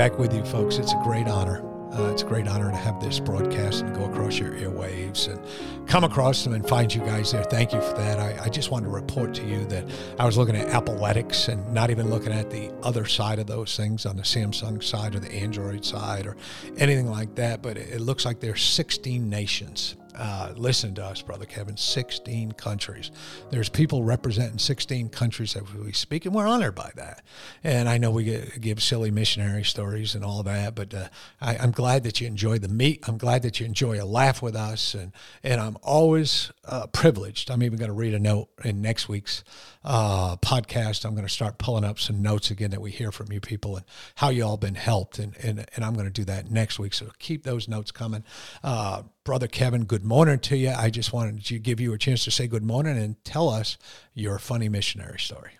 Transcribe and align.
Back 0.00 0.18
with 0.18 0.32
you, 0.32 0.42
folks. 0.46 0.78
It's 0.78 0.94
a 0.94 1.00
great 1.04 1.28
honor. 1.28 1.62
Uh, 1.92 2.10
it's 2.10 2.22
a 2.22 2.24
great 2.24 2.48
honor 2.48 2.70
to 2.70 2.76
have 2.78 2.98
this 3.02 3.20
broadcast 3.20 3.82
and 3.82 3.94
go 3.94 4.06
across 4.06 4.38
your 4.38 4.52
airwaves 4.52 5.28
and 5.28 5.86
come 5.86 6.04
across 6.04 6.42
them 6.42 6.54
and 6.54 6.66
find 6.66 6.94
you 6.94 7.02
guys 7.02 7.32
there. 7.32 7.44
Thank 7.44 7.74
you 7.74 7.82
for 7.82 7.92
that. 7.98 8.18
I, 8.18 8.44
I 8.44 8.48
just 8.48 8.70
wanted 8.70 8.86
to 8.86 8.92
report 8.92 9.34
to 9.34 9.44
you 9.44 9.66
that 9.66 9.84
I 10.18 10.24
was 10.24 10.38
looking 10.38 10.56
at 10.56 10.68
Appletics 10.68 11.48
and 11.48 11.74
not 11.74 11.90
even 11.90 12.08
looking 12.08 12.32
at 12.32 12.48
the 12.48 12.72
other 12.82 13.04
side 13.04 13.38
of 13.38 13.46
those 13.46 13.76
things 13.76 14.06
on 14.06 14.16
the 14.16 14.22
Samsung 14.22 14.82
side 14.82 15.14
or 15.14 15.20
the 15.20 15.32
Android 15.32 15.84
side 15.84 16.26
or 16.26 16.34
anything 16.78 17.10
like 17.10 17.34
that. 17.34 17.60
But 17.60 17.76
it, 17.76 17.90
it 17.90 18.00
looks 18.00 18.24
like 18.24 18.40
there's 18.40 18.62
16 18.62 19.28
nations 19.28 19.96
uh, 20.20 20.52
listen 20.54 20.94
to 20.96 21.04
us, 21.04 21.22
Brother 21.22 21.46
Kevin. 21.46 21.78
16 21.78 22.52
countries. 22.52 23.10
There's 23.50 23.70
people 23.70 24.04
representing 24.04 24.58
16 24.58 25.08
countries 25.08 25.54
that 25.54 25.74
we 25.74 25.92
speak, 25.92 26.26
and 26.26 26.34
we're 26.34 26.46
honored 26.46 26.74
by 26.74 26.90
that. 26.96 27.22
And 27.64 27.88
I 27.88 27.96
know 27.96 28.10
we 28.10 28.24
get, 28.24 28.60
give 28.60 28.82
silly 28.82 29.10
missionary 29.10 29.64
stories 29.64 30.14
and 30.14 30.22
all 30.22 30.42
that, 30.42 30.74
but 30.74 30.92
uh, 30.92 31.08
I, 31.40 31.54
am 31.54 31.70
glad 31.70 32.04
that 32.04 32.20
you 32.20 32.26
enjoy 32.26 32.58
the 32.58 32.68
meat. 32.68 33.08
I'm 33.08 33.16
glad 33.16 33.40
that 33.42 33.60
you 33.60 33.66
enjoy 33.66 34.02
a 34.02 34.04
laugh 34.04 34.42
with 34.42 34.54
us, 34.54 34.94
and 34.94 35.12
and 35.42 35.58
I'm 35.58 35.78
always 35.82 36.52
uh, 36.66 36.86
privileged. 36.88 37.50
I'm 37.50 37.62
even 37.62 37.78
going 37.78 37.90
to 37.90 37.94
read 37.94 38.12
a 38.12 38.18
note 38.18 38.48
in 38.62 38.82
next 38.82 39.08
week's 39.08 39.42
uh, 39.84 40.36
podcast. 40.36 41.06
I'm 41.06 41.14
going 41.14 41.26
to 41.26 41.32
start 41.32 41.56
pulling 41.56 41.84
up 41.84 41.98
some 41.98 42.20
notes 42.20 42.50
again 42.50 42.72
that 42.72 42.82
we 42.82 42.90
hear 42.90 43.10
from 43.10 43.32
you 43.32 43.40
people 43.40 43.76
and 43.76 43.86
how 44.16 44.28
you 44.28 44.44
all 44.44 44.58
been 44.58 44.74
helped, 44.74 45.18
and 45.18 45.34
and 45.42 45.66
and 45.74 45.82
I'm 45.82 45.94
going 45.94 46.06
to 46.06 46.12
do 46.12 46.24
that 46.26 46.50
next 46.50 46.78
week. 46.78 46.92
So 46.92 47.08
keep 47.18 47.44
those 47.44 47.68
notes 47.68 47.90
coming. 47.90 48.22
Uh, 48.62 49.04
Brother 49.30 49.46
Kevin, 49.46 49.84
good 49.84 50.04
morning 50.04 50.40
to 50.40 50.56
you. 50.56 50.70
I 50.70 50.90
just 50.90 51.12
wanted 51.12 51.44
to 51.44 51.60
give 51.60 51.78
you 51.78 51.92
a 51.92 51.98
chance 51.98 52.24
to 52.24 52.32
say 52.32 52.48
good 52.48 52.64
morning 52.64 52.98
and 52.98 53.24
tell 53.24 53.48
us 53.48 53.78
your 54.12 54.40
funny 54.40 54.68
missionary 54.68 55.20
story. 55.20 55.52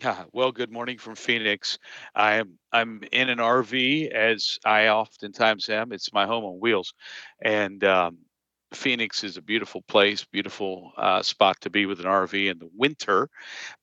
well, 0.32 0.52
good 0.52 0.72
morning 0.72 0.96
from 0.96 1.14
Phoenix. 1.14 1.78
I'm 2.14 2.58
I'm 2.72 3.02
in 3.12 3.28
an 3.28 3.40
RV 3.40 4.10
as 4.10 4.58
I 4.64 4.88
oftentimes 4.88 5.68
am. 5.68 5.92
It's 5.92 6.14
my 6.14 6.24
home 6.24 6.44
on 6.46 6.60
wheels, 6.60 6.94
and 7.42 7.84
um, 7.84 8.16
Phoenix 8.72 9.22
is 9.22 9.36
a 9.36 9.42
beautiful 9.42 9.82
place, 9.82 10.24
beautiful 10.24 10.92
uh, 10.96 11.20
spot 11.20 11.60
to 11.60 11.68
be 11.68 11.84
with 11.84 12.00
an 12.00 12.06
RV 12.06 12.50
in 12.50 12.58
the 12.58 12.70
winter. 12.74 13.28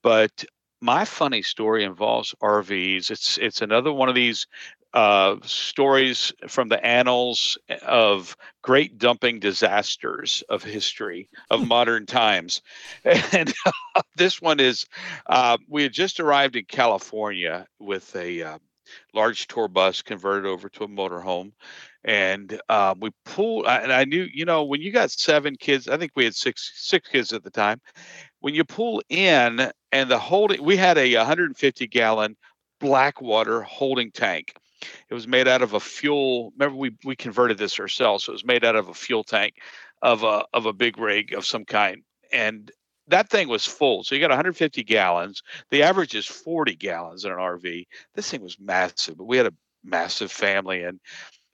But 0.01 0.45
my 0.81 1.05
funny 1.05 1.41
story 1.41 1.83
involves 1.83 2.33
RVs. 2.41 3.09
It's 3.09 3.37
it's 3.37 3.61
another 3.61 3.93
one 3.93 4.09
of 4.09 4.15
these 4.15 4.47
uh, 4.95 5.35
stories 5.43 6.31
from 6.47 6.69
the 6.69 6.83
annals 6.83 7.57
of 7.85 8.35
great 8.61 8.97
dumping 8.97 9.39
disasters 9.39 10.41
of 10.49 10.63
history 10.63 11.29
of 11.51 11.67
modern 11.67 12.05
times. 12.05 12.61
And 13.03 13.53
uh, 13.65 14.01
this 14.15 14.41
one 14.41 14.61
is 14.61 14.85
uh, 15.27 15.57
we 15.67 15.83
had 15.83 15.91
just 15.91 16.21
arrived 16.21 16.55
in 16.55 16.63
California 16.65 17.67
with 17.77 18.15
a 18.15 18.41
uh, 18.41 18.57
large 19.13 19.47
tour 19.47 19.67
bus 19.67 20.01
converted 20.01 20.45
over 20.45 20.69
to 20.69 20.85
a 20.85 20.87
motorhome. 20.87 21.51
And 22.05 22.57
uh, 22.69 22.95
we 22.97 23.09
pulled 23.25 23.65
and 23.65 23.91
i 23.91 24.05
knew 24.05 24.27
you 24.31 24.45
know 24.45 24.63
when 24.63 24.79
you 24.79 24.91
got 24.91 25.09
seven 25.09 25.55
kids 25.55 25.87
i 25.87 25.97
think 25.97 26.11
we 26.15 26.23
had 26.23 26.35
six 26.35 26.71
six 26.75 27.09
kids 27.09 27.33
at 27.33 27.43
the 27.43 27.51
time. 27.51 27.81
When 28.39 28.53
you 28.53 28.63
pull 28.63 29.01
in 29.09 29.71
and 29.91 30.09
the 30.09 30.19
holding 30.19 30.63
we 30.63 30.77
had 30.77 30.97
a 30.97 31.15
150 31.15 31.87
gallon 31.87 32.37
blackwater 32.79 33.61
holding 33.61 34.11
tank 34.11 34.53
it 35.09 35.13
was 35.13 35.27
made 35.27 35.47
out 35.47 35.61
of 35.61 35.73
a 35.73 35.79
fuel 35.79 36.51
remember 36.57 36.77
we 36.77 36.91
we 37.03 37.15
converted 37.15 37.57
this 37.57 37.79
ourselves 37.79 38.23
so 38.23 38.31
it 38.31 38.33
was 38.35 38.45
made 38.45 38.65
out 38.65 38.75
of 38.75 38.87
a 38.87 38.93
fuel 38.93 39.23
tank 39.23 39.55
of 40.01 40.23
a 40.23 40.43
of 40.53 40.65
a 40.65 40.73
big 40.73 40.97
rig 40.97 41.33
of 41.33 41.45
some 41.45 41.65
kind 41.65 42.01
and 42.31 42.71
that 43.07 43.29
thing 43.29 43.47
was 43.47 43.65
full. 43.65 44.03
So 44.03 44.15
you 44.15 44.21
got 44.21 44.31
150 44.31 44.83
gallons. 44.83 45.43
The 45.69 45.83
average 45.83 46.15
is 46.15 46.25
40 46.25 46.75
gallons 46.75 47.25
in 47.25 47.31
an 47.31 47.37
RV. 47.37 47.85
This 48.15 48.29
thing 48.29 48.41
was 48.41 48.59
massive, 48.59 49.17
but 49.17 49.25
we 49.25 49.37
had 49.37 49.45
a 49.45 49.53
massive 49.83 50.31
family 50.31 50.83
and 50.83 50.99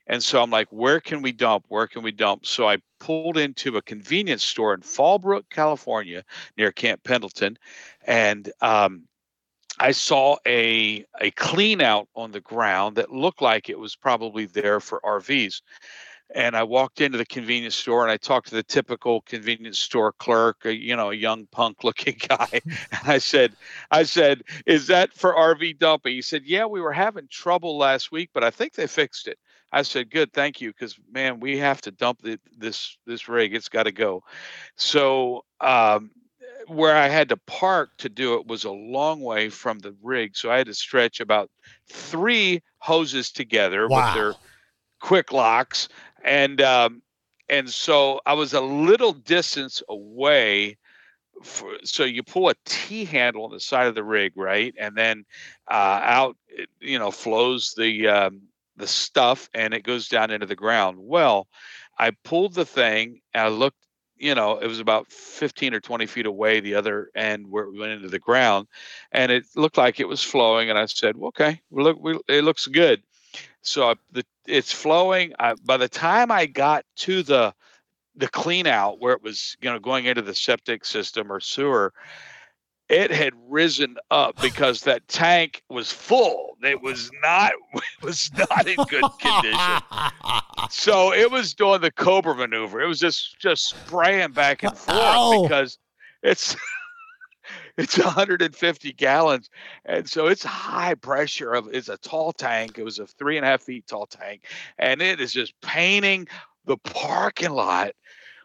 and 0.08 0.22
so 0.22 0.42
I'm 0.42 0.50
like, 0.50 0.68
where 0.72 1.00
can 1.00 1.22
we 1.22 1.32
dump? 1.32 1.66
Where 1.70 1.88
can 1.88 2.02
we 2.02 2.12
dump? 2.12 2.46
So 2.46 2.68
I 2.68 2.80
pulled 3.00 3.38
into 3.38 3.78
a 3.78 3.82
convenience 3.82 4.44
store 4.44 4.74
in 4.74 4.82
Fallbrook, 4.82 5.44
California, 5.50 6.26
near 6.58 6.72
Camp 6.72 7.02
Pendleton, 7.04 7.58
and 8.06 8.52
um, 8.62 9.04
I 9.82 9.92
saw 9.92 10.38
a 10.48 11.04
a 11.20 11.32
clean 11.32 11.82
out 11.82 12.08
on 12.16 12.32
the 12.32 12.40
ground 12.40 12.98
that 12.98 13.12
looked 13.12 13.42
like 13.42 13.68
it 13.68 13.80
was 13.80 13.96
probably 13.96 14.46
there 14.46 14.80
for 14.80 15.02
RVs. 15.04 15.62
And 16.36 16.56
I 16.56 16.64
walked 16.64 17.02
into 17.02 17.18
the 17.18 17.26
convenience 17.26 17.76
store 17.76 18.04
and 18.04 18.12
I 18.12 18.18
talked 18.18 18.50
to 18.50 18.56
the 18.56 18.64
typical 18.64 19.22
convenience 19.22 19.80
store 19.80 20.14
clerk, 20.14 20.64
you 20.64 20.96
know, 20.96 21.10
a 21.10 21.16
young 21.16 21.48
punk 21.48 21.84
looking 21.84 22.16
guy. 22.30 22.62
and 22.64 23.02
I 23.06 23.18
said, 23.18 23.54
I 23.90 24.04
said, 24.04 24.44
is 24.68 24.86
that 24.88 25.14
for 25.14 25.34
RV 25.34 25.80
dumping? 25.80 26.14
He 26.14 26.22
said, 26.22 26.44
yeah, 26.46 26.68
we 26.68 26.80
were 26.80 26.94
having 26.94 27.28
trouble 27.28 27.76
last 27.78 28.12
week, 28.12 28.30
but 28.36 28.44
I 28.44 28.52
think 28.52 28.74
they 28.74 28.88
fixed 28.88 29.28
it. 29.28 29.40
I 29.74 29.84
said, 29.84 30.10
"Good, 30.10 30.34
thank 30.34 30.60
you," 30.60 30.72
because 30.72 31.00
man, 31.10 31.40
we 31.40 31.58
have 31.58 31.80
to 31.82 31.92
dump 31.92 32.22
the, 32.22 32.38
this 32.58 32.98
this 33.06 33.30
rig. 33.30 33.56
It's 33.56 33.70
got 33.70 33.84
to 33.84 33.94
go. 33.94 34.22
So 34.76 35.46
um, 35.62 36.12
where 36.68 36.96
I 36.96 37.08
had 37.08 37.30
to 37.30 37.38
park 37.38 37.92
to 37.98 38.10
do 38.10 38.36
it 38.36 38.48
was 38.48 38.64
a 38.64 38.72
long 38.72 39.22
way 39.22 39.50
from 39.50 39.80
the 39.80 39.96
rig, 40.02 40.36
so 40.36 40.52
I 40.52 40.58
had 40.58 40.68
to 40.68 40.74
stretch 40.74 41.20
about 41.20 41.50
three 41.90 42.62
hoses 42.80 43.32
together 43.32 43.88
wow. 43.88 44.06
with 44.06 44.16
their 44.16 44.36
quick 45.00 45.32
locks, 45.32 45.90
and 46.24 46.62
um, 46.62 47.02
and 47.50 47.70
so 47.70 48.22
I 48.26 48.34
was 48.34 48.54
a 48.54 48.62
little 48.62 49.14
distance 49.14 49.82
away. 49.90 50.78
For, 51.44 51.78
so 51.84 52.04
you 52.04 52.22
pull 52.22 52.50
a 52.50 52.56
T 52.66 53.04
handle 53.04 53.46
on 53.46 53.52
the 53.52 53.60
side 53.60 53.88
of 53.88 53.96
the 53.96 54.04
rig, 54.04 54.34
right, 54.36 54.76
and 54.78 54.96
then 54.96 55.26
uh, 55.70 56.00
out, 56.04 56.38
you 56.80 57.00
know, 57.00 57.10
flows 57.10 57.74
the 57.76 58.08
um, 58.08 58.42
the 58.82 58.88
stuff 58.88 59.50
and 59.54 59.74
it 59.74 59.84
goes 59.84 60.08
down 60.08 60.32
into 60.32 60.46
the 60.46 60.56
ground. 60.56 60.98
Well, 61.00 61.48
I 61.98 62.12
pulled 62.24 62.54
the 62.54 62.66
thing 62.66 63.22
and 63.34 63.44
I 63.44 63.48
looked, 63.48 63.78
you 64.22 64.36
know, 64.36 64.60
it 64.60 64.68
was 64.68 64.80
about 64.80 65.12
15 65.12 65.74
or 65.74 65.80
20 65.80 66.06
feet 66.06 66.26
away, 66.28 66.60
the 66.60 66.76
other 66.76 67.10
end 67.16 67.50
where 67.50 67.64
it 67.64 67.78
went 67.78 67.92
into 67.92 68.08
the 68.08 68.20
ground, 68.20 68.68
and 69.12 69.32
it 69.32 69.46
looked 69.56 69.78
like 69.78 70.00
it 70.00 70.08
was 70.08 70.24
flowing. 70.24 70.70
And 70.70 70.78
I 70.78 70.86
said, 70.86 71.16
okay, 71.22 71.60
look, 71.72 71.98
we, 72.00 72.20
it 72.28 72.44
looks 72.44 72.68
good. 72.68 73.02
So 73.64 73.90
I, 73.90 73.96
the, 74.12 74.24
it's 74.46 74.72
flowing. 74.72 75.34
I, 75.40 75.56
by 75.66 75.78
the 75.78 75.90
time 75.90 76.32
I 76.32 76.46
got 76.46 76.86
to 76.98 77.24
the 77.24 77.54
the 78.16 78.28
clean 78.28 78.68
out 78.68 79.00
where 79.00 79.14
it 79.14 79.24
was, 79.24 79.56
you 79.62 79.70
know, 79.70 79.80
going 79.80 80.06
into 80.06 80.22
the 80.22 80.36
septic 80.36 80.84
system 80.84 81.32
or 81.32 81.40
sewer, 81.40 81.94
it 82.92 83.10
had 83.10 83.34
risen 83.48 83.96
up 84.12 84.40
because 84.42 84.82
that 84.82 85.08
tank 85.08 85.64
was 85.70 85.92
full. 85.92 86.58
It 86.62 86.82
was 86.82 87.10
not 87.24 87.54
it 87.74 88.04
was 88.04 88.30
not 88.38 88.68
in 88.68 88.76
good 88.90 89.10
condition. 89.20 89.82
so 90.70 91.14
it 91.14 91.32
was 91.32 91.54
doing 91.54 91.80
the 91.82 91.92
cobra 91.92 92.36
maneuver. 92.36 92.82
It 92.82 92.88
was 92.88 93.00
just 93.00 93.40
just 93.40 93.70
spraying 93.70 94.34
back 94.34 94.64
and 94.64 94.78
forth 94.78 94.98
Ow. 95.00 95.44
because 95.44 95.80
it's 96.22 96.56
it's 97.78 97.98
150 97.98 98.94
gallons 98.94 99.50
and 99.86 100.08
so 100.08 100.28
it's 100.28 100.44
high 100.44 100.94
pressure 100.96 101.54
of 101.54 101.70
it's 101.74 101.88
a 101.88 101.98
tall 101.98 102.34
tank 102.34 102.78
it 102.78 102.84
was 102.84 103.00
a 103.00 103.08
three 103.08 103.38
and 103.38 103.46
a 103.46 103.50
half 103.50 103.62
feet 103.62 103.88
tall 103.88 104.06
tank 104.06 104.46
and 104.78 105.02
it 105.02 105.22
is 105.22 105.32
just 105.32 105.54
painting 105.62 106.28
the 106.66 106.78
parking 106.78 107.52
lot 107.52 107.92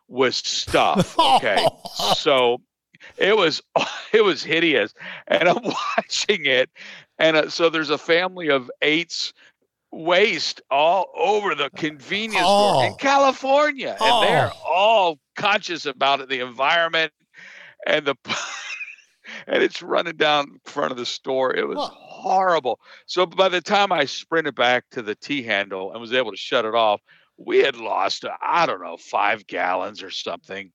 with 0.09 0.35
stuff 0.35 1.19
okay 1.19 1.67
so 2.17 2.61
it 3.17 3.37
was 3.37 3.62
it 4.12 4.25
was 4.25 4.43
hideous 4.43 4.94
and 5.29 5.49
i'm 5.49 5.62
watching 5.97 6.44
it 6.47 6.70
and 7.19 7.37
uh, 7.37 7.49
so 7.49 7.70
there's 7.70 7.91
a 7.91 7.99
family 7.99 8.49
of 8.49 8.70
eights 8.82 9.32
waste 9.93 10.61
all 10.70 11.06
over 11.17 11.55
the 11.55 11.70
convenience 11.76 12.44
oh. 12.47 12.73
store 12.73 12.87
in 12.87 12.94
california 12.94 13.97
oh. 14.00 14.23
and 14.23 14.29
they're 14.29 14.53
all 14.67 15.19
conscious 15.37 15.87
about 15.87 16.20
it, 16.20 16.29
the 16.29 16.41
environment 16.41 17.12
and 17.87 18.06
the 18.06 18.14
and 19.47 19.62
it's 19.62 19.82
running 19.82 20.17
down 20.17 20.49
in 20.49 20.61
front 20.64 20.91
of 20.91 20.97
the 20.97 21.06
store 21.06 21.55
it 21.55 21.67
was 21.67 21.91
horrible 21.93 22.79
so 23.06 23.25
by 23.25 23.49
the 23.49 23.61
time 23.61 23.93
i 23.93 24.05
sprinted 24.05 24.55
back 24.55 24.85
to 24.91 25.03
the 25.03 25.14
t 25.14 25.43
handle 25.43 25.93
and 25.93 26.00
was 26.00 26.12
able 26.12 26.31
to 26.31 26.37
shut 26.37 26.64
it 26.64 26.75
off 26.75 27.00
we 27.37 27.58
had 27.58 27.76
lost 27.76 28.25
i 28.43 28.67
don't 28.67 28.82
know 28.82 28.97
five 28.97 29.47
gallons 29.47 30.03
or 30.03 30.11
something 30.11 30.70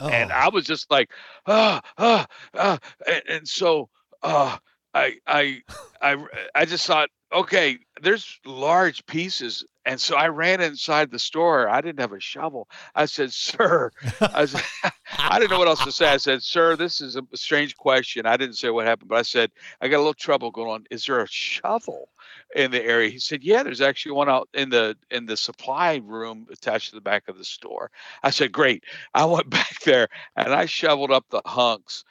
Oh. 0.00 0.08
And 0.08 0.32
I 0.32 0.48
was 0.48 0.64
just 0.64 0.90
like, 0.90 1.10
ah, 1.46 1.80
ah, 1.98 2.26
ah. 2.54 2.78
And, 3.06 3.22
and 3.28 3.48
so 3.48 3.88
uh, 4.22 4.56
I 4.94 5.18
I 5.26 5.62
I 6.00 6.16
I 6.54 6.64
just 6.64 6.86
thought, 6.86 7.10
okay, 7.32 7.78
there's 8.02 8.40
large 8.44 9.04
pieces, 9.06 9.64
and 9.84 10.00
so 10.00 10.16
I 10.16 10.28
ran 10.28 10.60
inside 10.60 11.10
the 11.10 11.18
store. 11.18 11.68
I 11.68 11.80
didn't 11.80 12.00
have 12.00 12.12
a 12.12 12.20
shovel. 12.20 12.68
I 12.94 13.04
said, 13.06 13.32
"Sir," 13.32 13.90
I 14.20 14.46
said, 14.46 14.62
I 15.18 15.38
didn't 15.38 15.50
know 15.50 15.58
what 15.58 15.68
else 15.68 15.84
to 15.84 15.92
say. 15.92 16.08
I 16.08 16.16
said, 16.16 16.42
"Sir, 16.42 16.76
this 16.76 17.00
is 17.00 17.16
a 17.16 17.22
strange 17.34 17.76
question." 17.76 18.26
I 18.26 18.36
didn't 18.36 18.56
say 18.56 18.70
what 18.70 18.86
happened, 18.86 19.10
but 19.10 19.18
I 19.18 19.22
said, 19.22 19.50
"I 19.80 19.88
got 19.88 19.98
a 19.98 19.98
little 19.98 20.14
trouble 20.14 20.50
going 20.50 20.70
on. 20.70 20.84
Is 20.90 21.04
there 21.06 21.20
a 21.20 21.28
shovel 21.28 22.08
in 22.54 22.70
the 22.70 22.82
area?" 22.82 23.10
He 23.10 23.18
said, 23.18 23.42
"Yeah, 23.42 23.62
there's 23.62 23.80
actually 23.80 24.12
one 24.12 24.28
out 24.28 24.48
in 24.54 24.70
the 24.70 24.96
in 25.10 25.26
the 25.26 25.36
supply 25.36 25.96
room 25.96 26.46
attached 26.50 26.90
to 26.90 26.94
the 26.94 27.00
back 27.00 27.28
of 27.28 27.38
the 27.38 27.44
store." 27.44 27.90
I 28.22 28.30
said, 28.30 28.52
"Great." 28.52 28.84
I 29.14 29.24
went 29.24 29.50
back 29.50 29.80
there 29.80 30.08
and 30.36 30.52
I 30.52 30.66
shoveled 30.66 31.12
up 31.12 31.26
the 31.30 31.42
hunks 31.44 32.04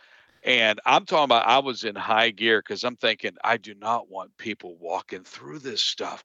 and 0.45 0.79
I'm 0.85 1.05
talking 1.05 1.25
about 1.25 1.47
I 1.47 1.57
was 1.57 1.83
in 1.83 1.95
high 1.95 2.29
gear 2.29 2.59
because 2.59 2.83
I'm 2.83 2.95
thinking 2.95 3.31
I 3.43 3.57
do 3.57 3.73
not 3.73 4.09
want 4.09 4.37
people 4.37 4.77
walking 4.79 5.23
through 5.23 5.59
this 5.59 5.83
stuff. 5.83 6.23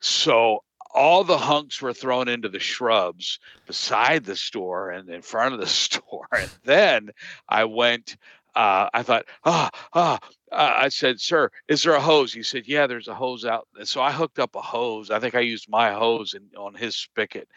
So 0.00 0.62
all 0.94 1.24
the 1.24 1.38
hunks 1.38 1.82
were 1.82 1.92
thrown 1.92 2.28
into 2.28 2.48
the 2.48 2.60
shrubs 2.60 3.40
beside 3.66 4.24
the 4.24 4.36
store 4.36 4.90
and 4.90 5.08
in 5.10 5.22
front 5.22 5.54
of 5.54 5.60
the 5.60 5.66
store. 5.66 6.28
And 6.32 6.50
then 6.64 7.10
I 7.48 7.64
went, 7.64 8.16
uh, 8.58 8.90
I 8.92 9.04
thought, 9.04 9.24
ah, 9.44 9.70
ah, 9.94 10.18
uh, 10.50 10.72
I 10.76 10.88
said, 10.88 11.20
sir, 11.20 11.48
is 11.68 11.84
there 11.84 11.94
a 11.94 12.00
hose? 12.00 12.32
He 12.32 12.42
said, 12.42 12.66
yeah, 12.66 12.88
there's 12.88 13.06
a 13.06 13.14
hose 13.14 13.44
out. 13.44 13.68
And 13.76 13.86
so 13.86 14.02
I 14.02 14.10
hooked 14.10 14.40
up 14.40 14.56
a 14.56 14.60
hose. 14.60 15.12
I 15.12 15.20
think 15.20 15.36
I 15.36 15.40
used 15.40 15.68
my 15.68 15.92
hose 15.92 16.34
in, 16.34 16.42
on 16.58 16.74
his 16.74 16.96
spigot, 16.96 17.48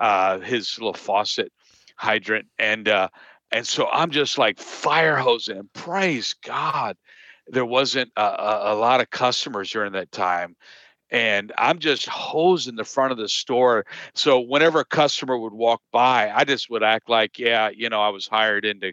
uh, 0.00 0.38
his 0.38 0.78
little 0.78 0.94
faucet 0.94 1.52
hydrant. 1.96 2.46
And, 2.56 2.88
uh, 2.88 3.08
and 3.50 3.66
so 3.66 3.88
I'm 3.90 4.12
just 4.12 4.38
like 4.38 4.60
fire 4.60 5.16
hosing 5.16 5.58
and 5.58 5.72
praise 5.72 6.36
God. 6.44 6.96
There 7.48 7.66
wasn't 7.66 8.12
a, 8.16 8.22
a, 8.22 8.74
a 8.74 8.76
lot 8.76 9.00
of 9.00 9.10
customers 9.10 9.72
during 9.72 9.92
that 9.94 10.12
time 10.12 10.54
and 11.10 11.52
I'm 11.58 11.80
just 11.80 12.08
hosing 12.08 12.76
the 12.76 12.84
front 12.84 13.12
of 13.12 13.18
the 13.18 13.28
store. 13.28 13.86
So 14.14 14.40
whenever 14.40 14.80
a 14.80 14.84
customer 14.84 15.36
would 15.36 15.52
walk 15.52 15.82
by, 15.92 16.30
I 16.30 16.44
just 16.44 16.70
would 16.70 16.82
act 16.82 17.08
like, 17.08 17.38
yeah, 17.38 17.70
you 17.70 17.88
know, 17.88 18.00
I 18.00 18.08
was 18.08 18.26
hired 18.26 18.64
into, 18.64 18.92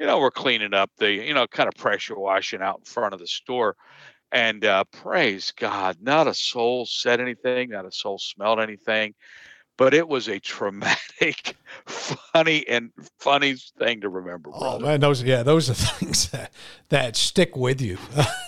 you 0.00 0.06
know, 0.06 0.18
we're 0.18 0.30
cleaning 0.30 0.74
up 0.74 0.90
the, 0.98 1.12
you 1.12 1.34
know, 1.34 1.46
kind 1.46 1.68
of 1.68 1.74
pressure 1.74 2.18
washing 2.18 2.62
out 2.62 2.78
in 2.78 2.84
front 2.84 3.14
of 3.14 3.20
the 3.20 3.26
store. 3.26 3.76
And 4.32 4.64
uh, 4.64 4.84
praise 4.84 5.52
God, 5.56 5.98
not 6.00 6.26
a 6.26 6.34
soul 6.34 6.86
said 6.86 7.20
anything, 7.20 7.70
not 7.70 7.84
a 7.84 7.92
soul 7.92 8.18
smelled 8.18 8.60
anything 8.60 9.14
but 9.80 9.94
it 9.94 10.06
was 10.06 10.28
a 10.28 10.38
traumatic, 10.38 11.56
funny, 11.86 12.68
and 12.68 12.90
funny 13.18 13.54
thing 13.78 14.02
to 14.02 14.10
remember. 14.10 14.50
Oh, 14.52 14.60
brother. 14.60 14.76
Oh 14.76 14.86
man, 14.86 15.00
those 15.00 15.22
yeah, 15.22 15.42
those 15.42 15.70
are 15.70 15.74
things 15.98 16.28
that, 16.32 16.52
that 16.90 17.16
stick 17.16 17.56
with 17.56 17.80
you. 17.80 17.96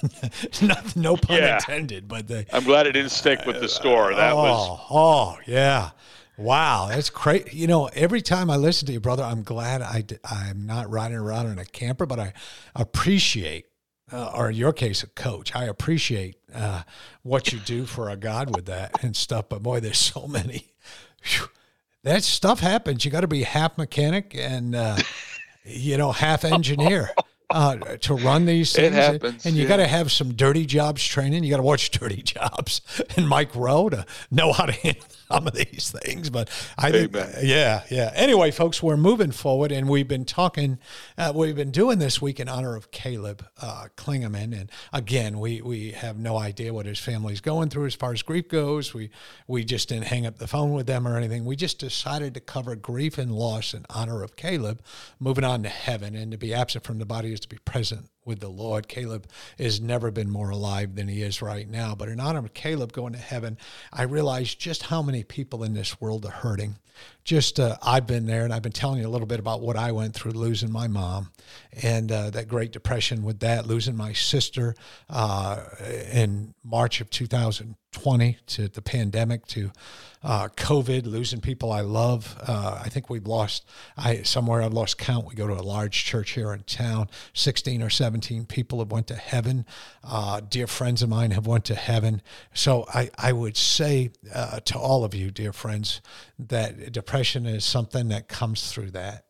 no, 0.62 0.74
no 0.94 1.16
pun 1.16 1.38
yeah. 1.38 1.54
intended, 1.54 2.06
but 2.06 2.28
they, 2.28 2.44
I'm 2.52 2.64
glad 2.64 2.86
it 2.86 2.92
didn't 2.92 3.12
stick 3.12 3.46
with 3.46 3.62
the 3.62 3.68
store. 3.68 4.14
That 4.14 4.34
oh, 4.34 4.36
was 4.36 4.80
oh 4.90 5.38
yeah. 5.46 5.92
Wow, 6.38 6.88
that's 6.90 7.10
great. 7.10 7.52
You 7.52 7.66
know, 7.66 7.86
every 7.92 8.22
time 8.22 8.50
I 8.50 8.56
listen 8.56 8.86
to 8.86 8.92
you, 8.92 9.00
brother, 9.00 9.22
I'm 9.22 9.42
glad 9.42 9.82
I, 9.82 10.04
I'm 10.24 10.66
not 10.66 10.90
riding 10.90 11.16
around 11.16 11.46
in 11.46 11.58
a 11.58 11.64
camper, 11.64 12.06
but 12.06 12.18
I 12.18 12.32
appreciate 12.74 13.66
uh, 14.12 14.30
or 14.34 14.50
in 14.50 14.56
your 14.56 14.72
case, 14.72 15.02
a 15.02 15.06
coach. 15.06 15.54
I 15.54 15.64
appreciate 15.64 16.36
uh, 16.54 16.82
what 17.22 17.52
you 17.52 17.58
do 17.58 17.86
for 17.86 18.10
a 18.10 18.16
God 18.16 18.54
with 18.54 18.66
that 18.66 19.02
and 19.02 19.16
stuff. 19.16 19.48
But 19.48 19.62
boy, 19.62 19.80
there's 19.80 19.98
so 19.98 20.26
many 20.26 20.74
whew, 21.22 21.48
that 22.02 22.22
stuff 22.22 22.60
happens. 22.60 23.04
You 23.04 23.10
got 23.10 23.20
to 23.20 23.28
be 23.28 23.42
half 23.42 23.78
mechanic 23.78 24.34
and 24.36 24.74
uh, 24.74 24.98
you 25.64 25.96
know 25.96 26.12
half 26.12 26.44
engineer. 26.44 27.10
Uh, 27.62 27.76
to 27.98 28.14
run 28.14 28.46
these 28.46 28.72
things. 28.72 28.88
It 28.88 28.92
happens, 28.94 29.44
and 29.44 29.54
you 29.54 29.64
yeah. 29.64 29.68
got 29.68 29.76
to 29.76 29.86
have 29.86 30.10
some 30.10 30.32
dirty 30.32 30.64
jobs 30.64 31.04
training. 31.04 31.44
You 31.44 31.50
got 31.50 31.58
to 31.58 31.62
watch 31.62 31.90
dirty 31.90 32.22
jobs 32.22 32.80
and 33.14 33.28
Mike 33.28 33.54
Rowe 33.54 33.90
to 33.90 34.06
know 34.30 34.52
how 34.52 34.64
to 34.66 34.72
handle 34.72 35.04
some 35.30 35.46
of 35.46 35.52
these 35.52 35.94
things. 36.02 36.30
But 36.30 36.48
I 36.78 36.90
think, 36.90 37.14
yeah, 37.42 37.82
yeah. 37.90 38.10
Anyway, 38.14 38.52
folks, 38.52 38.82
we're 38.82 38.96
moving 38.96 39.32
forward, 39.32 39.70
and 39.70 39.86
we've 39.86 40.08
been 40.08 40.24
talking. 40.24 40.78
Uh, 41.18 41.32
we've 41.34 41.54
been 41.54 41.70
doing 41.70 41.98
this 41.98 42.22
week 42.22 42.40
in 42.40 42.48
honor 42.48 42.74
of 42.74 42.90
Caleb 42.90 43.46
uh, 43.60 43.88
Klingeman, 43.96 44.58
and 44.58 44.70
again, 44.92 45.38
we 45.38 45.60
we 45.60 45.90
have 45.90 46.18
no 46.18 46.38
idea 46.38 46.72
what 46.72 46.86
his 46.86 46.98
family's 46.98 47.42
going 47.42 47.68
through 47.68 47.86
as 47.86 47.94
far 47.94 48.12
as 48.12 48.22
grief 48.22 48.48
goes. 48.48 48.94
We 48.94 49.10
we 49.46 49.62
just 49.62 49.90
didn't 49.90 50.06
hang 50.06 50.26
up 50.26 50.38
the 50.38 50.48
phone 50.48 50.72
with 50.72 50.86
them 50.86 51.06
or 51.06 51.18
anything. 51.18 51.44
We 51.44 51.56
just 51.56 51.78
decided 51.78 52.32
to 52.34 52.40
cover 52.40 52.74
grief 52.76 53.18
and 53.18 53.30
loss 53.30 53.74
in 53.74 53.84
honor 53.90 54.22
of 54.22 54.36
Caleb, 54.36 54.82
moving 55.20 55.44
on 55.44 55.62
to 55.64 55.68
heaven, 55.68 56.14
and 56.14 56.32
to 56.32 56.38
be 56.38 56.54
absent 56.54 56.84
from 56.84 56.98
the 56.98 57.06
body 57.06 57.32
is 57.32 57.41
to 57.42 57.48
be 57.48 57.58
present 57.64 58.08
with 58.24 58.40
the 58.40 58.48
Lord. 58.48 58.88
Caleb 58.88 59.26
has 59.58 59.80
never 59.80 60.10
been 60.10 60.30
more 60.30 60.50
alive 60.50 60.94
than 60.94 61.08
he 61.08 61.22
is 61.22 61.42
right 61.42 61.68
now. 61.68 61.94
But 61.94 62.08
in 62.08 62.20
honor 62.20 62.40
of 62.40 62.54
Caleb 62.54 62.92
going 62.92 63.12
to 63.12 63.18
heaven, 63.18 63.58
I 63.92 64.02
realized 64.02 64.58
just 64.58 64.84
how 64.84 65.02
many 65.02 65.24
people 65.24 65.64
in 65.64 65.74
this 65.74 66.00
world 66.00 66.24
are 66.26 66.30
hurting. 66.30 66.76
Just 67.24 67.60
uh, 67.60 67.76
I've 67.82 68.06
been 68.06 68.26
there, 68.26 68.44
and 68.44 68.52
I've 68.52 68.62
been 68.62 68.72
telling 68.72 69.00
you 69.00 69.06
a 69.06 69.10
little 69.10 69.26
bit 69.26 69.38
about 69.38 69.60
what 69.60 69.76
I 69.76 69.92
went 69.92 70.14
through 70.14 70.32
losing 70.32 70.72
my 70.72 70.88
mom, 70.88 71.30
and 71.82 72.10
uh, 72.10 72.30
that 72.30 72.48
Great 72.48 72.72
Depression 72.72 73.22
with 73.22 73.40
that, 73.40 73.66
losing 73.66 73.96
my 73.96 74.12
sister 74.12 74.74
uh, 75.08 75.62
in 76.12 76.54
March 76.64 77.00
of 77.00 77.10
2020 77.10 78.38
to 78.46 78.68
the 78.68 78.82
pandemic 78.82 79.46
to 79.46 79.70
uh, 80.24 80.48
COVID, 80.56 81.06
losing 81.06 81.40
people 81.40 81.72
I 81.72 81.80
love. 81.80 82.36
Uh, 82.46 82.80
I 82.84 82.88
think 82.88 83.08
we've 83.08 83.26
lost, 83.26 83.68
I 83.96 84.22
somewhere 84.22 84.62
I've 84.62 84.72
lost 84.72 84.98
count. 84.98 85.26
We 85.26 85.34
go 85.34 85.46
to 85.46 85.54
a 85.54 85.62
large 85.62 86.04
church 86.04 86.30
here 86.32 86.52
in 86.52 86.62
town. 86.64 87.08
16 87.34 87.82
or 87.82 87.90
17 87.90 88.11
people 88.46 88.78
have 88.80 88.90
went 88.90 89.06
to 89.08 89.16
heaven. 89.16 89.64
Uh, 90.04 90.40
dear 90.40 90.66
friends 90.66 91.02
of 91.02 91.08
mine 91.08 91.30
have 91.30 91.46
went 91.46 91.64
to 91.66 91.74
heaven. 91.74 92.22
So 92.54 92.84
I, 92.92 93.10
I 93.16 93.32
would 93.32 93.56
say 93.56 94.10
uh, 94.34 94.60
to 94.60 94.78
all 94.78 95.04
of 95.04 95.14
you, 95.14 95.30
dear 95.30 95.52
friends, 95.52 96.00
that 96.38 96.92
depression 96.92 97.46
is 97.46 97.64
something 97.64 98.08
that 98.08 98.28
comes 98.28 98.70
through 98.70 98.90
that. 98.92 99.24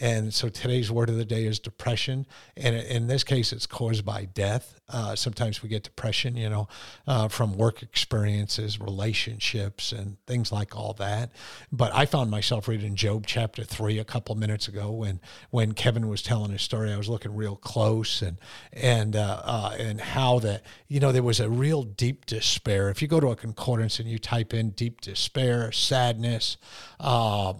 And 0.00 0.34
so 0.34 0.48
today's 0.48 0.90
word 0.90 1.08
of 1.08 1.16
the 1.16 1.24
day 1.24 1.44
is 1.44 1.58
depression. 1.58 2.26
And 2.56 2.74
in 2.74 3.06
this 3.06 3.22
case, 3.22 3.52
it's 3.52 3.66
caused 3.66 4.04
by 4.04 4.24
death. 4.24 4.80
Uh, 4.88 5.14
sometimes 5.14 5.62
we 5.62 5.68
get 5.68 5.82
depression, 5.82 6.36
you 6.36 6.50
know, 6.50 6.68
uh, 7.06 7.28
from 7.28 7.56
work 7.56 7.82
experiences, 7.82 8.80
relationships, 8.80 9.92
and 9.92 10.16
things 10.26 10.52
like 10.52 10.76
all 10.76 10.92
that. 10.94 11.30
But 11.72 11.94
I 11.94 12.06
found 12.06 12.30
myself 12.30 12.68
reading 12.68 12.94
Job 12.94 13.24
chapter 13.26 13.64
three 13.64 13.98
a 13.98 14.04
couple 14.04 14.34
minutes 14.34 14.68
ago 14.68 14.90
when 14.90 15.20
when 15.50 15.72
Kevin 15.72 16.08
was 16.08 16.22
telling 16.22 16.50
his 16.50 16.62
story. 16.62 16.92
I 16.92 16.98
was 16.98 17.08
looking 17.08 17.34
real 17.34 17.56
close 17.56 18.20
and 18.20 18.38
and 18.72 19.16
uh, 19.16 19.40
uh 19.44 19.76
and 19.78 20.00
how 20.00 20.38
that 20.40 20.62
you 20.88 21.00
know 21.00 21.12
there 21.12 21.22
was 21.22 21.40
a 21.40 21.48
real 21.48 21.82
deep 21.82 22.26
despair. 22.26 22.90
If 22.90 23.00
you 23.00 23.08
go 23.08 23.20
to 23.20 23.28
a 23.28 23.36
concordance 23.36 23.98
and 23.98 24.08
you 24.08 24.18
type 24.18 24.52
in 24.52 24.70
deep 24.70 25.00
despair, 25.00 25.72
sadness, 25.72 26.58
uh, 27.00 27.54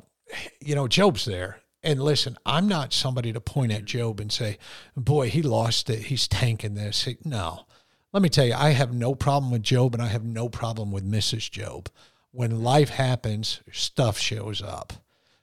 you 0.61 0.75
know, 0.75 0.89
Job's 0.89 1.25
there 1.25 1.64
and 1.85 2.03
listen, 2.03 2.37
I'm 2.45 2.67
not 2.67 2.93
somebody 2.93 3.33
to 3.33 3.41
point 3.41 3.73
at 3.73 3.85
Job 3.85 4.21
and 4.21 4.33
say, 4.33 4.59
boy, 4.97 5.29
he 5.29 5.43
lost 5.43 5.91
it. 5.91 6.05
He's 6.05 6.27
tanking 6.27 6.75
this. 6.75 7.07
No. 7.25 7.67
Let 8.13 8.23
me 8.23 8.29
tell 8.29 8.47
you, 8.47 8.55
I 8.55 8.71
have 8.71 8.93
no 8.93 9.15
problem 9.15 9.53
with 9.53 9.63
Job 9.63 9.95
and 9.95 10.03
I 10.03 10.07
have 10.07 10.25
no 10.25 10.49
problem 10.49 10.91
with 10.91 11.09
Mrs. 11.09 11.51
Job. 11.51 11.89
When 12.31 12.63
life 12.63 12.91
happens, 12.91 13.61
stuff 13.71 14.19
shows 14.19 14.63
up. 14.63 14.93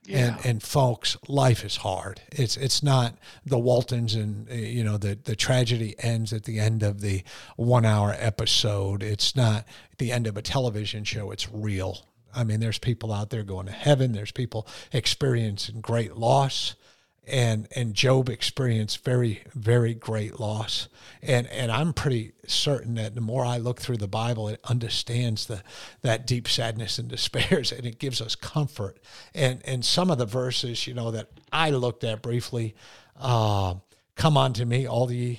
Yeah. 0.03 0.35
And 0.35 0.45
and 0.45 0.63
folks, 0.63 1.15
life 1.27 1.63
is 1.63 1.77
hard. 1.77 2.21
It's 2.31 2.57
it's 2.57 2.81
not 2.81 3.15
the 3.45 3.59
Waltons 3.59 4.15
and 4.15 4.49
uh, 4.49 4.55
you 4.55 4.83
know 4.83 4.97
the 4.97 5.17
the 5.23 5.35
tragedy 5.35 5.95
ends 5.99 6.33
at 6.33 6.43
the 6.45 6.59
end 6.59 6.81
of 6.81 7.01
the 7.01 7.23
one 7.55 7.85
hour 7.85 8.15
episode. 8.17 9.03
It's 9.03 9.35
not 9.35 9.65
the 9.99 10.11
end 10.11 10.25
of 10.25 10.37
a 10.37 10.41
television 10.41 11.03
show. 11.03 11.29
It's 11.29 11.51
real. 11.51 11.99
I 12.35 12.43
mean, 12.43 12.59
there's 12.59 12.79
people 12.79 13.11
out 13.11 13.29
there 13.29 13.43
going 13.43 13.65
to 13.67 13.71
heaven. 13.71 14.11
There's 14.11 14.31
people 14.31 14.67
experiencing 14.91 15.81
great 15.81 16.15
loss, 16.15 16.75
and 17.27 17.67
and 17.75 17.93
Job 17.93 18.29
experienced 18.29 19.03
very 19.03 19.43
very 19.53 19.93
great 19.93 20.39
loss. 20.39 20.87
And 21.21 21.47
and 21.47 21.71
I'm 21.71 21.93
pretty 21.93 22.33
certain 22.47 22.95
that 22.95 23.15
the 23.15 23.21
more 23.21 23.45
I 23.45 23.57
look 23.57 23.79
through 23.79 23.97
the 23.97 24.07
Bible, 24.07 24.47
it 24.47 24.59
understands 24.63 25.45
the 25.45 25.63
that 26.01 26.25
deep 26.27 26.47
sadness 26.47 26.97
and 26.99 27.09
despairs, 27.09 27.71
and 27.71 27.85
it 27.85 27.99
gives 27.99 28.21
us 28.21 28.35
comfort. 28.35 28.97
And 29.33 29.61
and 29.65 29.85
some 29.85 30.09
of 30.11 30.17
the 30.17 30.25
verses, 30.25 30.87
you 30.87 30.93
know, 30.93 31.11
that 31.11 31.29
I 31.51 31.69
looked 31.71 32.03
at 32.03 32.21
briefly, 32.21 32.75
uh, 33.19 33.75
come 34.15 34.37
unto 34.37 34.65
me, 34.65 34.87
all 34.87 35.05
the 35.05 35.37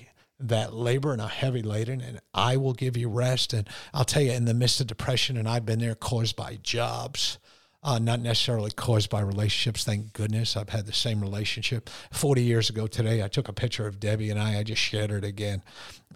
that 0.48 0.74
labor 0.74 1.12
and 1.12 1.20
are 1.20 1.28
heavy 1.28 1.62
laden, 1.62 2.00
and 2.00 2.20
I 2.34 2.56
will 2.56 2.74
give 2.74 2.96
you 2.96 3.08
rest. 3.08 3.52
And 3.52 3.68
I'll 3.94 4.04
tell 4.04 4.22
you, 4.22 4.32
in 4.32 4.44
the 4.44 4.54
midst 4.54 4.80
of 4.80 4.86
depression, 4.86 5.36
and 5.36 5.48
I've 5.48 5.66
been 5.66 5.78
there 5.78 5.94
caused 5.94 6.36
by 6.36 6.58
jobs, 6.62 7.38
uh, 7.82 7.98
not 7.98 8.20
necessarily 8.20 8.70
caused 8.70 9.10
by 9.10 9.20
relationships. 9.20 9.84
Thank 9.84 10.12
goodness 10.12 10.56
I've 10.56 10.68
had 10.68 10.86
the 10.86 10.92
same 10.92 11.20
relationship. 11.20 11.90
40 12.12 12.42
years 12.42 12.70
ago 12.70 12.86
today, 12.86 13.22
I 13.22 13.28
took 13.28 13.48
a 13.48 13.52
picture 13.52 13.86
of 13.86 13.98
Debbie 13.98 14.30
and 14.30 14.38
I. 14.38 14.58
I 14.58 14.62
just 14.62 14.80
shared 14.80 15.10
it 15.10 15.24
again 15.24 15.62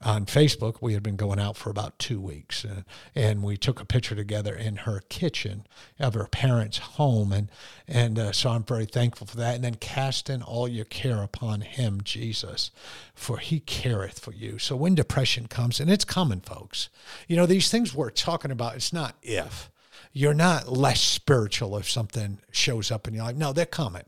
on 0.03 0.27
Facebook. 0.27 0.77
We 0.81 0.95
had 0.95 1.03
been 1.03 1.17
going 1.17 1.41
out 1.41 1.57
for 1.57 1.71
about 1.71 1.99
two 1.99 2.21
weeks, 2.21 2.65
uh, 2.65 2.83
and 3.15 3.43
we 3.43 3.57
took 3.57 3.81
a 3.81 3.85
picture 3.85 4.15
together 4.15 4.55
in 4.55 4.77
her 4.79 5.03
kitchen 5.09 5.67
of 5.99 6.15
her 6.15 6.27
parents' 6.27 6.79
home, 6.79 7.33
and 7.33 7.51
and 7.89 8.19
uh, 8.19 8.33
so 8.33 8.51
I'm 8.51 8.63
very 8.63 8.87
thankful 8.87 9.27
for 9.27 9.37
that. 9.39 9.57
And 9.57 9.65
then 9.65 9.77
casting 9.77 10.43
all 10.43 10.69
your 10.69 10.85
care 10.85 11.23
upon 11.23 11.63
Him, 11.63 12.01
Jesus, 12.05 12.71
for 13.15 13.39
He 13.39 13.61
careth 13.61 14.19
for 14.19 14.33
you. 14.33 14.59
So 14.59 14.77
when 14.77 14.95
depression 14.95 15.47
comes, 15.49 15.81
and 15.81 15.91
it's 15.91 16.05
coming, 16.05 16.41
folks, 16.41 16.91
you 17.27 17.37
know 17.37 17.47
these 17.47 17.71
things 17.71 17.95
we're 17.95 18.11
talking 18.11 18.51
about. 18.51 18.77
It's 18.77 18.93
not 18.93 19.17
if 19.23 19.71
you're 20.13 20.35
not 20.35 20.69
less 20.69 21.01
spiritual 21.01 21.77
if 21.77 21.89
something 21.91 22.39
shows 22.51 22.91
up 22.91 23.07
in 23.07 23.15
your 23.15 23.25
life. 23.25 23.37
No, 23.37 23.53
they're 23.53 23.67
coming. 23.67 24.05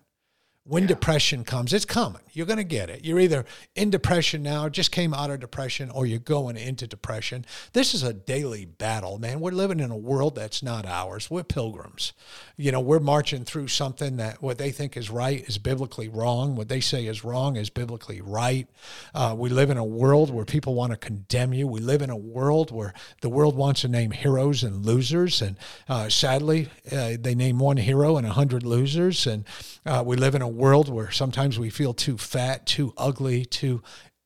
When 0.69 0.83
yeah. 0.83 0.89
depression 0.89 1.45
comes, 1.45 1.73
it's 1.73 1.87
coming. 1.87 2.21
You're 2.33 2.45
going 2.45 2.59
to 2.59 2.65
get 2.65 2.91
it. 2.91 3.03
You're 3.03 3.21
either 3.21 3.47
in 3.75 3.89
depression 3.89 4.43
now, 4.43 4.69
just 4.69 4.93
came 4.93 5.15
out 5.15 5.31
of 5.31 5.41
depression, 5.41 5.91
or 5.91 6.05
you're 6.05 6.19
going 6.19 6.59
into 6.59 6.87
depression. 6.87 7.47
This 7.73 7.95
is 7.95 8.03
a 8.03 8.13
daily 8.13 8.67
battle, 8.67 9.19
man. 9.19 9.41
We're 9.41 9.53
living 9.53 9.81
in 9.81 9.91
a 9.91 9.97
world 9.97 10.35
that's 10.35 10.63
not 10.63 10.85
ours. 10.85 11.31
We're 11.31 11.43
pilgrims. 11.43 12.13
You 12.59 12.71
know, 12.71 12.81
we're 12.81 13.01
marching 13.01 13.45
through 13.45 13.69
something 13.69 14.19
that 14.19 14.43
what 14.43 14.59
they 14.59 14.71
think 14.71 14.97
is 14.97 15.09
right 15.09 15.43
is 15.49 15.57
biblically 15.57 16.09
wrong. 16.09 16.55
What 16.55 16.69
they 16.69 16.81
say 16.81 17.07
is 17.07 17.25
wrong 17.25 17.57
is 17.57 17.71
biblically 17.71 18.21
right. 18.21 18.69
Uh, 19.15 19.35
we 19.39 19.49
live 19.49 19.71
in 19.71 19.79
a 19.79 19.85
world 19.85 20.31
where 20.31 20.45
people 20.45 20.75
want 20.75 20.93
to 20.93 20.99
condemn 20.99 21.55
you. 21.55 21.67
We 21.67 21.81
live 21.81 22.03
in 22.03 22.11
a 22.11 22.17
world 22.17 22.71
where 22.71 22.93
the 23.23 23.31
world 23.31 23.57
wants 23.57 23.81
to 23.81 23.89
name 23.89 24.11
heroes 24.11 24.63
and 24.63 24.85
losers. 24.85 25.41
And 25.41 25.57
uh, 25.89 26.11
sadly, 26.11 26.69
uh, 26.93 27.13
they 27.19 27.35
name 27.35 27.59
one 27.59 27.79
hero 27.79 28.19
and 28.19 28.27
a 28.27 28.33
hundred 28.33 28.65
losers. 28.65 29.27
And 29.27 29.45
uh, 29.87 30.03
we 30.05 30.17
live 30.17 30.35
in 30.35 30.43
a 30.43 30.58
world 30.59 30.89
where 30.89 31.11
sometimes 31.11 31.59
we 31.59 31.71
feel 31.71 31.95
too 31.95 32.19
fat, 32.19 32.67
too 32.67 32.93
ugly, 32.97 33.45
too 33.45 33.83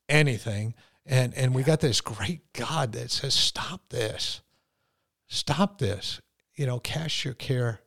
anything. 0.09 0.73
And, 1.05 1.33
and 1.35 1.53
we 1.53 1.63
got 1.63 1.79
this 1.79 2.01
great 2.01 2.51
God 2.53 2.93
that 2.93 3.11
says, 3.11 3.33
stop 3.33 3.81
this. 3.89 4.41
Stop 5.27 5.79
this. 5.79 6.21
You 6.55 6.65
know, 6.65 6.79
cast 6.79 7.23
your 7.23 7.33
care 7.33 7.81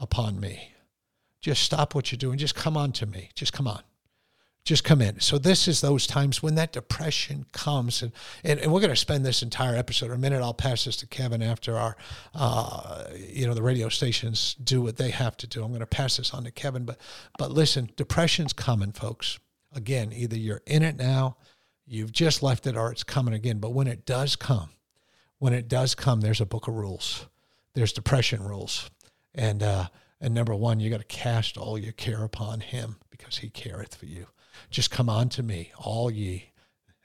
upon 0.00 0.38
me. 0.40 0.72
Just 1.40 1.62
stop 1.62 1.94
what 1.94 2.10
you're 2.10 2.18
doing. 2.18 2.38
Just 2.38 2.54
come 2.54 2.76
on 2.76 2.92
to 2.92 3.06
me. 3.06 3.30
Just 3.34 3.52
come 3.52 3.68
on. 3.68 3.82
Just 4.66 4.82
come 4.82 5.00
in. 5.00 5.20
So 5.20 5.38
this 5.38 5.68
is 5.68 5.80
those 5.80 6.08
times 6.08 6.42
when 6.42 6.56
that 6.56 6.72
depression 6.72 7.46
comes, 7.52 8.02
and 8.02 8.10
and, 8.42 8.58
and 8.58 8.72
we're 8.72 8.80
going 8.80 8.90
to 8.90 8.96
spend 8.96 9.24
this 9.24 9.40
entire 9.40 9.76
episode. 9.76 10.10
a 10.10 10.18
minute, 10.18 10.42
I'll 10.42 10.52
pass 10.52 10.84
this 10.84 10.96
to 10.96 11.06
Kevin 11.06 11.40
after 11.40 11.78
our, 11.78 11.96
uh, 12.34 13.04
you 13.16 13.46
know, 13.46 13.54
the 13.54 13.62
radio 13.62 13.88
stations 13.88 14.54
do 14.54 14.82
what 14.82 14.96
they 14.96 15.10
have 15.10 15.36
to 15.36 15.46
do. 15.46 15.62
I'm 15.62 15.68
going 15.68 15.80
to 15.80 15.86
pass 15.86 16.16
this 16.16 16.34
on 16.34 16.42
to 16.42 16.50
Kevin, 16.50 16.84
but 16.84 17.00
but 17.38 17.52
listen, 17.52 17.90
depression's 17.94 18.52
coming, 18.52 18.90
folks. 18.90 19.38
Again, 19.72 20.12
either 20.12 20.36
you're 20.36 20.62
in 20.66 20.82
it 20.82 20.96
now, 20.96 21.36
you've 21.86 22.10
just 22.10 22.42
left 22.42 22.66
it, 22.66 22.76
or 22.76 22.90
it's 22.90 23.04
coming 23.04 23.34
again. 23.34 23.60
But 23.60 23.70
when 23.70 23.86
it 23.86 24.04
does 24.04 24.34
come, 24.34 24.70
when 25.38 25.52
it 25.52 25.68
does 25.68 25.94
come, 25.94 26.22
there's 26.22 26.40
a 26.40 26.46
book 26.46 26.66
of 26.66 26.74
rules. 26.74 27.26
There's 27.74 27.92
depression 27.92 28.42
rules, 28.42 28.90
and 29.32 29.62
uh, 29.62 29.86
and 30.20 30.34
number 30.34 30.56
one, 30.56 30.80
you 30.80 30.90
got 30.90 30.98
to 30.98 31.04
cast 31.04 31.56
all 31.56 31.78
your 31.78 31.92
care 31.92 32.24
upon 32.24 32.58
Him 32.58 32.96
because 33.10 33.38
He 33.38 33.48
careth 33.48 33.94
for 33.94 34.06
you. 34.06 34.26
Just 34.70 34.90
come 34.90 35.08
unto 35.08 35.42
me, 35.42 35.72
all 35.78 36.10
ye 36.10 36.52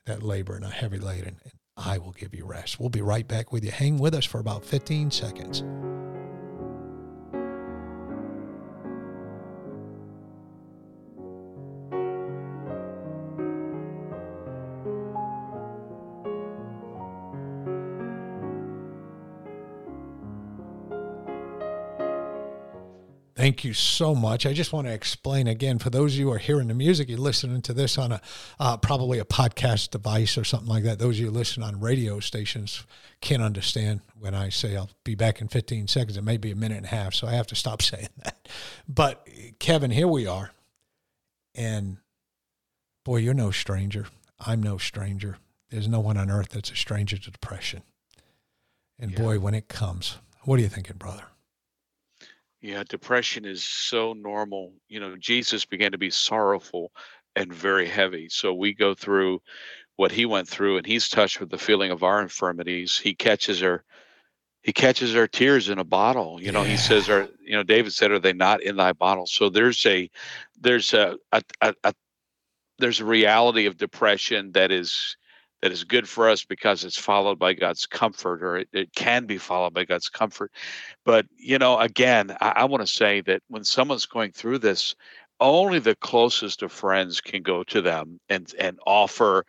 that 0.06 0.24
labor 0.24 0.56
and 0.56 0.66
are 0.66 0.72
heavy 0.72 0.98
laden, 0.98 1.38
and 1.44 1.54
I 1.78 1.98
will 1.98 2.12
give 2.12 2.34
you 2.34 2.46
rest. 2.46 2.80
We'll 2.80 2.90
be 2.90 3.02
right 3.02 3.28
back 3.28 3.52
with 3.52 3.64
you. 3.64 3.72
Hang 3.72 3.98
with 4.00 4.14
us 4.14 4.26
for 4.26 4.40
about 4.40 4.66
15 4.66 5.12
seconds. 5.12 5.64
Thank 23.42 23.64
you 23.64 23.74
so 23.74 24.14
much. 24.14 24.46
I 24.46 24.54
just 24.54 24.72
want 24.72 24.86
to 24.86 24.94
explain 24.94 25.48
again 25.48 25.80
for 25.80 25.90
those 25.90 26.14
of 26.14 26.20
you 26.20 26.28
who 26.28 26.34
are 26.34 26.38
hearing 26.38 26.68
the 26.68 26.76
music, 26.76 27.10
you're 27.10 27.18
listening 27.18 27.64
to 27.64 27.74
this 27.74 27.98
on 27.98 28.12
a 28.12 28.22
uh, 28.60 28.78
probably 28.78 29.18
a 29.18 29.26
podcast 29.26 29.90
device 29.90 30.38
or 30.38 30.44
something 30.44 30.70
like 30.70 30.84
that. 30.84 31.00
Those 31.00 31.16
of 31.16 31.26
you 31.26 31.32
listen 31.32 31.64
on 31.64 31.80
radio 31.80 32.20
stations 32.20 32.86
can't 33.20 33.42
understand 33.42 34.02
when 34.14 34.36
I 34.36 34.50
say 34.50 34.78
I'll 34.78 34.92
be 35.04 35.16
back 35.16 35.42
in 35.42 35.48
15 35.48 35.88
seconds. 35.88 36.18
It 36.18 36.24
may 36.24 36.38
be 36.38 36.52
a 36.52 36.56
minute 36.56 36.78
and 36.78 36.86
a 36.86 36.90
half, 36.90 37.16
so 37.16 37.26
I 37.26 37.32
have 37.32 37.48
to 37.48 37.56
stop 37.56 37.82
saying 37.82 38.10
that. 38.24 38.48
But 38.88 39.28
Kevin, 39.58 39.90
here 39.90 40.08
we 40.08 40.28
are, 40.28 40.52
and 41.56 41.98
boy, 43.04 43.18
you're 43.18 43.34
no 43.34 43.50
stranger. 43.50 44.06
I'm 44.40 44.62
no 44.62 44.78
stranger. 44.78 45.38
There's 45.72 45.88
no 45.88 46.00
one 46.00 46.18
on 46.18 46.30
earth 46.30 46.50
that's 46.50 46.70
a 46.70 46.76
stranger 46.76 47.18
to 47.18 47.32
depression. 47.32 47.82
And 49.00 49.10
yeah. 49.10 49.18
boy, 49.18 49.40
when 49.40 49.56
it 49.56 49.68
comes, 49.68 50.20
what 50.44 50.60
are 50.60 50.62
you 50.62 50.70
thinking, 50.70 50.98
brother? 50.98 51.24
Yeah, 52.62 52.84
depression 52.88 53.46
is 53.46 53.64
so 53.64 54.14
normal. 54.14 54.74
You 54.88 55.00
know, 55.00 55.16
Jesus 55.18 55.66
began 55.66 55.92
to 55.94 55.98
be 55.98 56.12
sorrowful 56.12 56.92
and 57.36 57.52
very 57.52 57.88
heavy. 57.88 58.30
So 58.30 58.54
we 58.54 58.74
go 58.74 58.94
through 58.94 59.42
what 59.96 60.12
he 60.12 60.26
went 60.26 60.48
through 60.48 60.78
and 60.78 60.86
he's 60.86 61.10
touched 61.10 61.40
with 61.40 61.50
the 61.50 61.58
feeling 61.58 61.92
of 61.92 62.04
our 62.04 62.22
infirmities. 62.22 62.98
He 62.98 63.14
catches 63.14 63.62
our 63.64 63.84
he 64.64 64.72
catches 64.72 65.16
our 65.16 65.28
tears 65.28 65.70
in 65.70 65.80
a 65.80 65.84
bottle. 65.84 66.40
You 66.40 66.52
know, 66.52 66.62
yeah. 66.62 66.70
he 66.70 66.78
says 66.78 67.10
our 67.10 67.28
you 67.44 67.56
know, 67.56 67.64
David 67.64 67.94
said, 67.94 68.12
Are 68.12 68.20
they 68.20 68.34
not 68.34 68.62
in 68.62 68.76
thy 68.76 68.94
bottle? 68.94 69.26
So 69.26 69.50
there's 69.50 69.84
a 69.88 70.10
there's 70.60 70.94
a, 70.94 71.18
a, 71.32 71.42
a, 71.62 71.74
a 71.84 71.94
there's 72.78 73.00
a 73.00 73.06
reality 73.06 73.66
of 73.66 73.78
depression 73.78 74.52
that 74.52 74.72
is 74.72 75.18
that 75.62 75.72
is 75.72 75.84
good 75.84 76.08
for 76.08 76.30
us 76.30 76.44
because 76.44 76.84
it's 76.84 76.98
followed 76.98 77.38
by 77.38 77.54
God's 77.54 77.86
comfort, 77.86 78.44
or 78.44 78.58
it, 78.58 78.70
it 78.74 78.94
can 78.96 79.26
be 79.26 79.38
followed 79.38 79.74
by 79.74 79.86
God's 79.86 80.10
comfort. 80.10 80.52
But, 81.06 81.26
you 81.38 81.58
know, 81.58 81.80
again, 81.80 82.36
I, 82.42 82.54
I 82.58 82.66
want 82.66 82.82
to 82.82 82.88
say 82.88 83.22
that 83.22 83.42
when 83.48 83.64
someone's 83.64 84.06
going 84.06 84.32
through 84.32 84.60
this, 84.60 84.96
only 85.40 85.80
the 85.80 85.96
closest 85.96 86.62
of 86.62 86.72
friends 86.72 87.22
can 87.22 87.42
go 87.42 87.64
to 87.64 87.82
them 87.82 88.20
and, 88.30 88.54
and 88.60 88.80
offer 88.86 89.46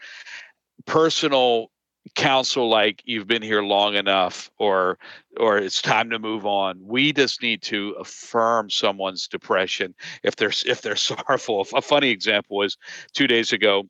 personal 0.87 1.71
counsel 2.15 2.69
like 2.69 3.01
you've 3.05 3.29
been 3.29 3.43
here 3.43 3.63
long 3.63 3.95
enough 3.95 4.51
or 4.59 4.99
or 5.39 5.57
it's 5.57 5.81
time 5.81 6.11
to 6.11 6.19
move 6.19 6.45
on 6.45 6.77
we 6.85 7.13
just 7.13 7.41
need 7.43 7.63
to 7.63 7.91
affirm 8.01 8.69
someone's 8.69 9.29
depression 9.29 9.95
if 10.25 10.35
they're 10.35 10.53
if 10.67 10.83
they're 10.83 10.97
sorrowful 10.97 11.65
a 11.75 11.81
funny 11.81 12.11
example 12.11 12.57
was 12.57 12.77
two 13.15 13.29
days 13.29 13.53
ago 13.53 13.85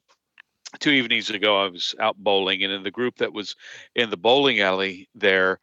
two 0.81 0.91
evenings 0.91 1.31
ago, 1.31 1.63
I 1.63 1.69
was 1.69 1.95
out 2.01 2.17
bowling, 2.17 2.63
and 2.63 2.73
in 2.73 2.83
the 2.83 2.91
group 2.91 3.17
that 3.19 3.33
was 3.33 3.57
in 3.95 4.11
the 4.11 4.17
bowling 4.17 4.61
alley 4.61 5.09
there, 5.15 5.59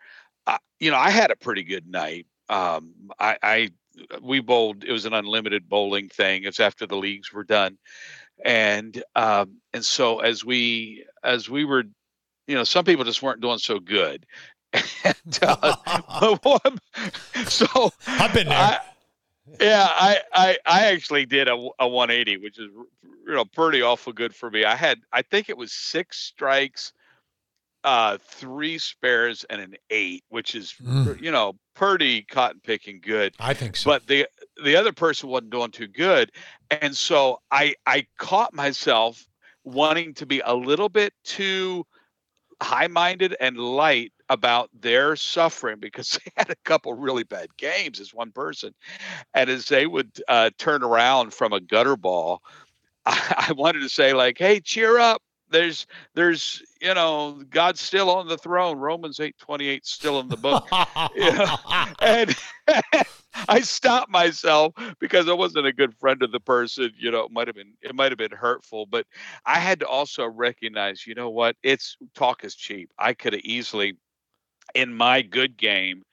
I, 0.46 0.58
you 0.80 0.92
know, 0.92 0.98
I 0.98 1.10
had 1.10 1.32
a 1.32 1.36
pretty 1.36 1.64
good 1.64 1.88
night. 1.88 2.28
Um, 2.50 2.94
I, 3.20 3.38
I 3.42 3.70
we 4.22 4.40
bowled. 4.40 4.84
It 4.84 4.92
was 4.92 5.06
an 5.06 5.14
unlimited 5.14 5.68
bowling 5.68 6.10
thing. 6.10 6.44
It's 6.44 6.60
after 6.60 6.86
the 6.86 6.98
leagues 6.98 7.34
were 7.34 7.44
done, 7.44 7.78
and 8.44 9.04
um, 9.16 9.58
and 9.74 9.84
so 9.84 10.20
as 10.20 10.46
we 10.46 11.06
as 11.24 11.50
we 11.50 11.66
were, 11.66 11.84
you 12.48 12.56
know, 12.56 12.64
some 12.64 12.86
people 12.86 13.06
just 13.06 13.22
weren't 13.22 13.42
doing 13.42 13.60
so 13.60 13.80
good. 13.80 14.26
and, 15.04 15.40
uh, 15.42 15.76
so 17.48 17.92
I've 18.08 18.34
been 18.34 18.48
there. 18.48 18.58
I, 18.58 18.80
yeah, 19.60 19.88
I, 19.90 20.20
I 20.34 20.58
I 20.66 20.86
actually 20.88 21.26
did 21.26 21.48
a, 21.48 21.54
a 21.80 21.88
180, 21.88 22.38
which 22.38 22.60
is 22.60 22.70
you 23.04 23.34
know 23.34 23.46
pretty 23.46 23.82
awful 23.82 24.14
good 24.14 24.34
for 24.36 24.50
me. 24.50 24.66
I 24.66 24.76
had 24.76 25.00
I 25.12 25.22
think 25.22 25.50
it 25.50 25.58
was 25.58 25.72
six 25.72 26.18
strikes, 26.18 26.94
uh, 27.84 28.18
three 28.24 28.78
spares, 28.78 29.46
and 29.50 29.62
an 29.62 29.76
eight, 29.90 30.24
which 30.30 30.56
is 30.56 30.74
mm. 30.82 31.20
you 31.22 31.32
know 31.32 31.54
pretty 31.76 32.24
cotton 32.24 32.62
picking 32.64 33.00
good. 33.02 33.36
I 33.40 33.54
think 33.54 33.76
so. 33.78 33.90
But 33.90 34.08
the 34.08 34.28
the 34.64 34.76
other 34.76 34.94
person 34.94 35.30
wasn't 35.30 35.52
doing 35.52 35.72
too 35.72 35.88
good, 35.88 36.32
and 36.70 36.96
so 36.96 37.40
I 37.52 37.76
I 37.86 38.08
caught 38.18 38.54
myself 38.54 39.26
wanting 39.64 40.14
to 40.16 40.26
be 40.26 40.42
a 40.46 40.56
little 40.56 40.90
bit 40.90 41.14
too 41.24 41.86
high 42.62 42.88
minded 42.88 43.36
and 43.40 43.58
light 43.58 44.12
about 44.30 44.70
their 44.80 45.16
suffering 45.16 45.80
because 45.80 46.12
they 46.26 46.32
had 46.38 46.50
a 46.50 46.56
couple 46.66 46.94
really 46.94 47.24
bad 47.24 47.56
games 47.58 48.00
as 48.00 48.14
one 48.14 48.32
person. 48.32 48.74
And 49.34 49.50
as 49.50 49.68
they 49.68 49.88
would 49.88 50.12
uh, 50.28 50.52
turn 50.58 50.84
around 50.84 51.34
from 51.34 51.54
a 51.54 51.60
gutter 51.62 51.98
ball, 51.98 52.42
I, 53.06 53.48
I 53.50 53.54
wanted 53.54 53.82
to 53.82 53.90
say, 53.90 54.14
like, 54.14 54.38
hey, 54.38 54.60
cheer 54.60 55.00
up. 55.00 55.22
There's, 55.50 55.88
there's, 56.14 56.64
you 56.82 56.94
know, 56.94 57.44
God's 57.50 57.82
still 57.82 58.10
on 58.10 58.28
the 58.28 58.38
throne. 58.38 58.78
Romans 58.78 59.20
eight 59.20 59.38
twenty 59.38 59.68
eight 59.68 59.86
still 59.86 60.20
in 60.20 60.28
the 60.28 60.38
book. 60.38 60.68
And 62.02 62.36
I 63.48 63.62
stopped 63.62 64.10
myself 64.10 64.74
because 65.00 65.28
I 65.28 65.34
wasn't 65.34 65.68
a 65.68 65.74
good 65.74 65.94
friend 65.96 66.22
of 66.24 66.32
the 66.32 66.40
person. 66.40 66.92
You 66.98 67.12
know, 67.12 67.22
it 67.22 67.32
might 67.32 67.48
have 67.48 67.56
been 67.56 67.74
it 67.82 67.96
might 67.96 68.12
have 68.12 68.18
been 68.18 68.32
hurtful, 68.32 68.86
but 68.86 69.06
I 69.46 69.60
had 69.60 69.80
to 69.82 69.88
also 69.88 70.26
recognize, 70.28 71.06
you 71.06 71.16
know 71.16 71.30
what? 71.30 71.56
It's 71.64 71.98
talk 72.16 72.44
is 72.44 72.56
cheap. 72.56 72.92
I 72.98 73.14
could 73.14 73.34
have 73.34 73.42
easily 73.44 73.98
in 74.76 74.94
my 74.94 75.22
good 75.22 75.58
game 75.58 76.04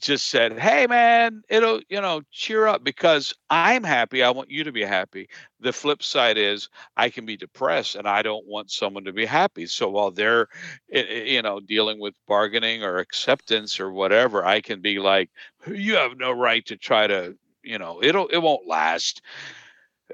just 0.00 0.28
said, 0.28 0.58
"Hey, 0.58 0.86
man, 0.86 1.42
it'll 1.48 1.80
you 1.88 2.00
know 2.00 2.22
cheer 2.30 2.66
up 2.66 2.84
because 2.84 3.34
I'm 3.50 3.84
happy. 3.84 4.22
I 4.22 4.30
want 4.30 4.50
you 4.50 4.64
to 4.64 4.72
be 4.72 4.84
happy." 4.84 5.28
The 5.60 5.72
flip 5.72 6.02
side 6.02 6.38
is 6.38 6.68
I 6.96 7.10
can 7.10 7.26
be 7.26 7.36
depressed, 7.36 7.94
and 7.96 8.08
I 8.08 8.22
don't 8.22 8.46
want 8.46 8.70
someone 8.70 9.04
to 9.04 9.12
be 9.12 9.26
happy. 9.26 9.66
So 9.66 9.88
while 9.90 10.10
they're 10.10 10.48
you 10.88 11.42
know 11.42 11.60
dealing 11.60 12.00
with 12.00 12.14
bargaining 12.26 12.82
or 12.84 12.98
acceptance 12.98 13.80
or 13.80 13.92
whatever, 13.92 14.44
I 14.44 14.60
can 14.60 14.80
be 14.80 14.98
like, 14.98 15.30
"You 15.66 15.96
have 15.96 16.16
no 16.18 16.32
right 16.32 16.64
to 16.66 16.76
try 16.76 17.06
to 17.06 17.36
you 17.62 17.78
know 17.78 18.02
it'll 18.02 18.28
it 18.28 18.38
won't 18.38 18.66
last." 18.66 19.22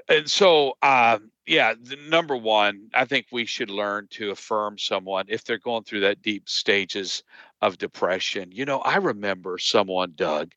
And 0.07 0.29
so, 0.29 0.77
um, 0.81 1.31
yeah, 1.45 1.73
the 1.79 1.95
number 1.95 2.35
one, 2.35 2.89
I 2.93 3.05
think 3.05 3.27
we 3.31 3.45
should 3.45 3.69
learn 3.69 4.07
to 4.11 4.31
affirm 4.31 4.77
someone 4.77 5.25
if 5.29 5.43
they're 5.43 5.57
going 5.59 5.83
through 5.83 6.01
that 6.01 6.21
deep 6.21 6.49
stages 6.49 7.23
of 7.65 7.77
depression. 7.77 8.51
You 8.51 8.65
know, 8.65 8.79
I 8.79 8.97
remember 8.97 9.57
someone, 9.57 10.13
Doug, 10.15 10.51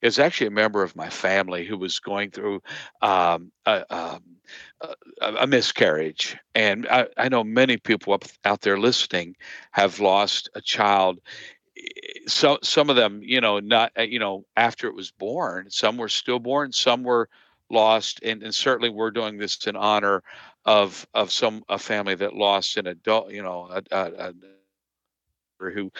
is 0.00 0.18
actually 0.18 0.46
a 0.46 0.50
member 0.50 0.82
of 0.82 0.96
my 0.96 1.10
family 1.10 1.64
who 1.64 1.76
was 1.76 1.98
going 1.98 2.30
through 2.30 2.62
um, 3.02 3.52
a, 3.66 3.84
um, 3.94 4.22
a, 4.80 5.34
a, 5.40 5.46
miscarriage. 5.46 6.36
And 6.54 6.86
I, 6.88 7.06
I, 7.16 7.28
know 7.28 7.44
many 7.44 7.76
people 7.76 8.12
up, 8.12 8.24
out 8.44 8.62
there 8.62 8.78
listening 8.78 9.36
have 9.72 10.00
lost 10.00 10.48
a 10.54 10.60
child. 10.60 11.20
So 12.26 12.58
some 12.62 12.88
of 12.90 12.96
them, 12.96 13.20
you 13.22 13.40
know, 13.40 13.60
not 13.60 13.92
uh, 13.98 14.02
you 14.02 14.18
know 14.18 14.44
after 14.56 14.88
it 14.88 14.94
was 14.94 15.10
born. 15.10 15.70
Some 15.70 15.96
were 15.96 16.08
stillborn. 16.08 16.72
Some 16.72 17.02
were 17.02 17.28
lost, 17.70 18.20
and, 18.22 18.42
and 18.42 18.54
certainly 18.54 18.90
we're 18.90 19.10
doing 19.10 19.38
this 19.38 19.66
in 19.66 19.76
honor 19.76 20.22
of 20.64 21.06
of 21.14 21.30
some 21.30 21.62
a 21.68 21.78
family 21.78 22.14
that 22.14 22.34
lost 22.34 22.76
an 22.76 22.86
adult, 22.86 23.32
you 23.32 23.42
know, 23.42 23.68
a, 23.70 23.82
a, 23.90 24.34
a 25.68 25.72
who 25.72 25.90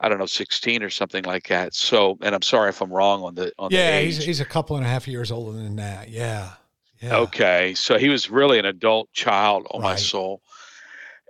I 0.00 0.08
don't 0.08 0.18
know 0.18 0.26
16 0.26 0.82
or 0.82 0.90
something 0.90 1.24
like 1.24 1.48
that. 1.48 1.74
So, 1.74 2.18
and 2.22 2.34
I'm 2.34 2.42
sorry 2.42 2.68
if 2.70 2.80
I'm 2.80 2.92
wrong 2.92 3.22
on 3.22 3.34
the 3.34 3.52
on 3.58 3.70
yeah, 3.70 3.98
the 3.98 4.04
he's 4.06 4.24
he's 4.24 4.40
a 4.40 4.44
couple 4.44 4.76
and 4.76 4.84
a 4.84 4.88
half 4.88 5.06
years 5.08 5.30
older 5.30 5.56
than 5.56 5.76
that. 5.76 6.08
Yeah. 6.08 6.52
yeah. 7.00 7.16
Okay, 7.16 7.74
so 7.74 7.98
he 7.98 8.08
was 8.08 8.30
really 8.30 8.58
an 8.58 8.66
adult 8.66 9.12
child. 9.12 9.66
on 9.70 9.80
right. 9.80 9.90
my 9.90 9.96
soul 9.96 10.42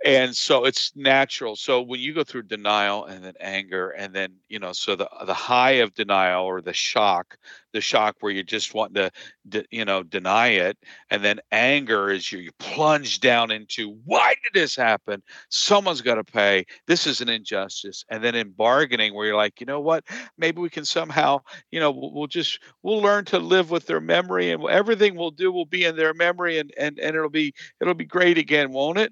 and 0.05 0.35
so 0.35 0.65
it's 0.65 0.91
natural. 0.95 1.55
So 1.55 1.81
when 1.81 1.99
you 1.99 2.13
go 2.13 2.23
through 2.23 2.43
denial 2.43 3.05
and 3.05 3.23
then 3.25 3.33
anger 3.39 3.89
and 3.89 4.13
then 4.13 4.35
you 4.49 4.59
know 4.59 4.71
so 4.71 4.95
the 4.95 5.09
the 5.25 5.33
high 5.33 5.71
of 5.81 5.95
denial 5.95 6.45
or 6.45 6.61
the 6.61 6.73
shock 6.73 7.37
the 7.73 7.81
shock 7.81 8.15
where 8.19 8.31
you 8.31 8.43
just 8.43 8.75
want 8.75 8.93
to 8.93 9.09
de, 9.49 9.65
you 9.71 9.83
know 9.83 10.03
deny 10.03 10.49
it 10.49 10.77
and 11.09 11.23
then 11.23 11.39
anger 11.51 12.11
is 12.11 12.31
you, 12.31 12.37
you 12.39 12.51
plunge 12.59 13.19
down 13.19 13.49
into 13.49 13.97
why 14.05 14.35
did 14.43 14.53
this 14.59 14.75
happen? 14.75 15.23
Someone's 15.49 16.01
got 16.01 16.15
to 16.15 16.23
pay. 16.23 16.65
This 16.87 17.07
is 17.07 17.19
an 17.21 17.29
injustice. 17.29 18.05
And 18.09 18.23
then 18.23 18.35
in 18.35 18.51
bargaining 18.51 19.15
where 19.15 19.25
you're 19.25 19.35
like 19.35 19.59
you 19.59 19.65
know 19.65 19.81
what? 19.81 20.03
Maybe 20.37 20.61
we 20.61 20.69
can 20.69 20.85
somehow 20.85 21.39
you 21.71 21.79
know 21.79 21.89
we'll, 21.89 22.13
we'll 22.13 22.27
just 22.27 22.59
we'll 22.83 23.01
learn 23.01 23.25
to 23.25 23.39
live 23.39 23.71
with 23.71 23.87
their 23.87 24.01
memory 24.01 24.51
and 24.51 24.63
everything 24.69 25.15
we'll 25.15 25.31
do 25.31 25.51
will 25.51 25.65
be 25.65 25.83
in 25.83 25.95
their 25.95 26.13
memory 26.13 26.59
and 26.59 26.71
and 26.77 26.99
and 26.99 27.15
it'll 27.15 27.29
be 27.29 27.55
it'll 27.81 27.95
be 27.95 28.05
great 28.05 28.37
again 28.37 28.71
won't 28.71 28.99
it 28.99 29.11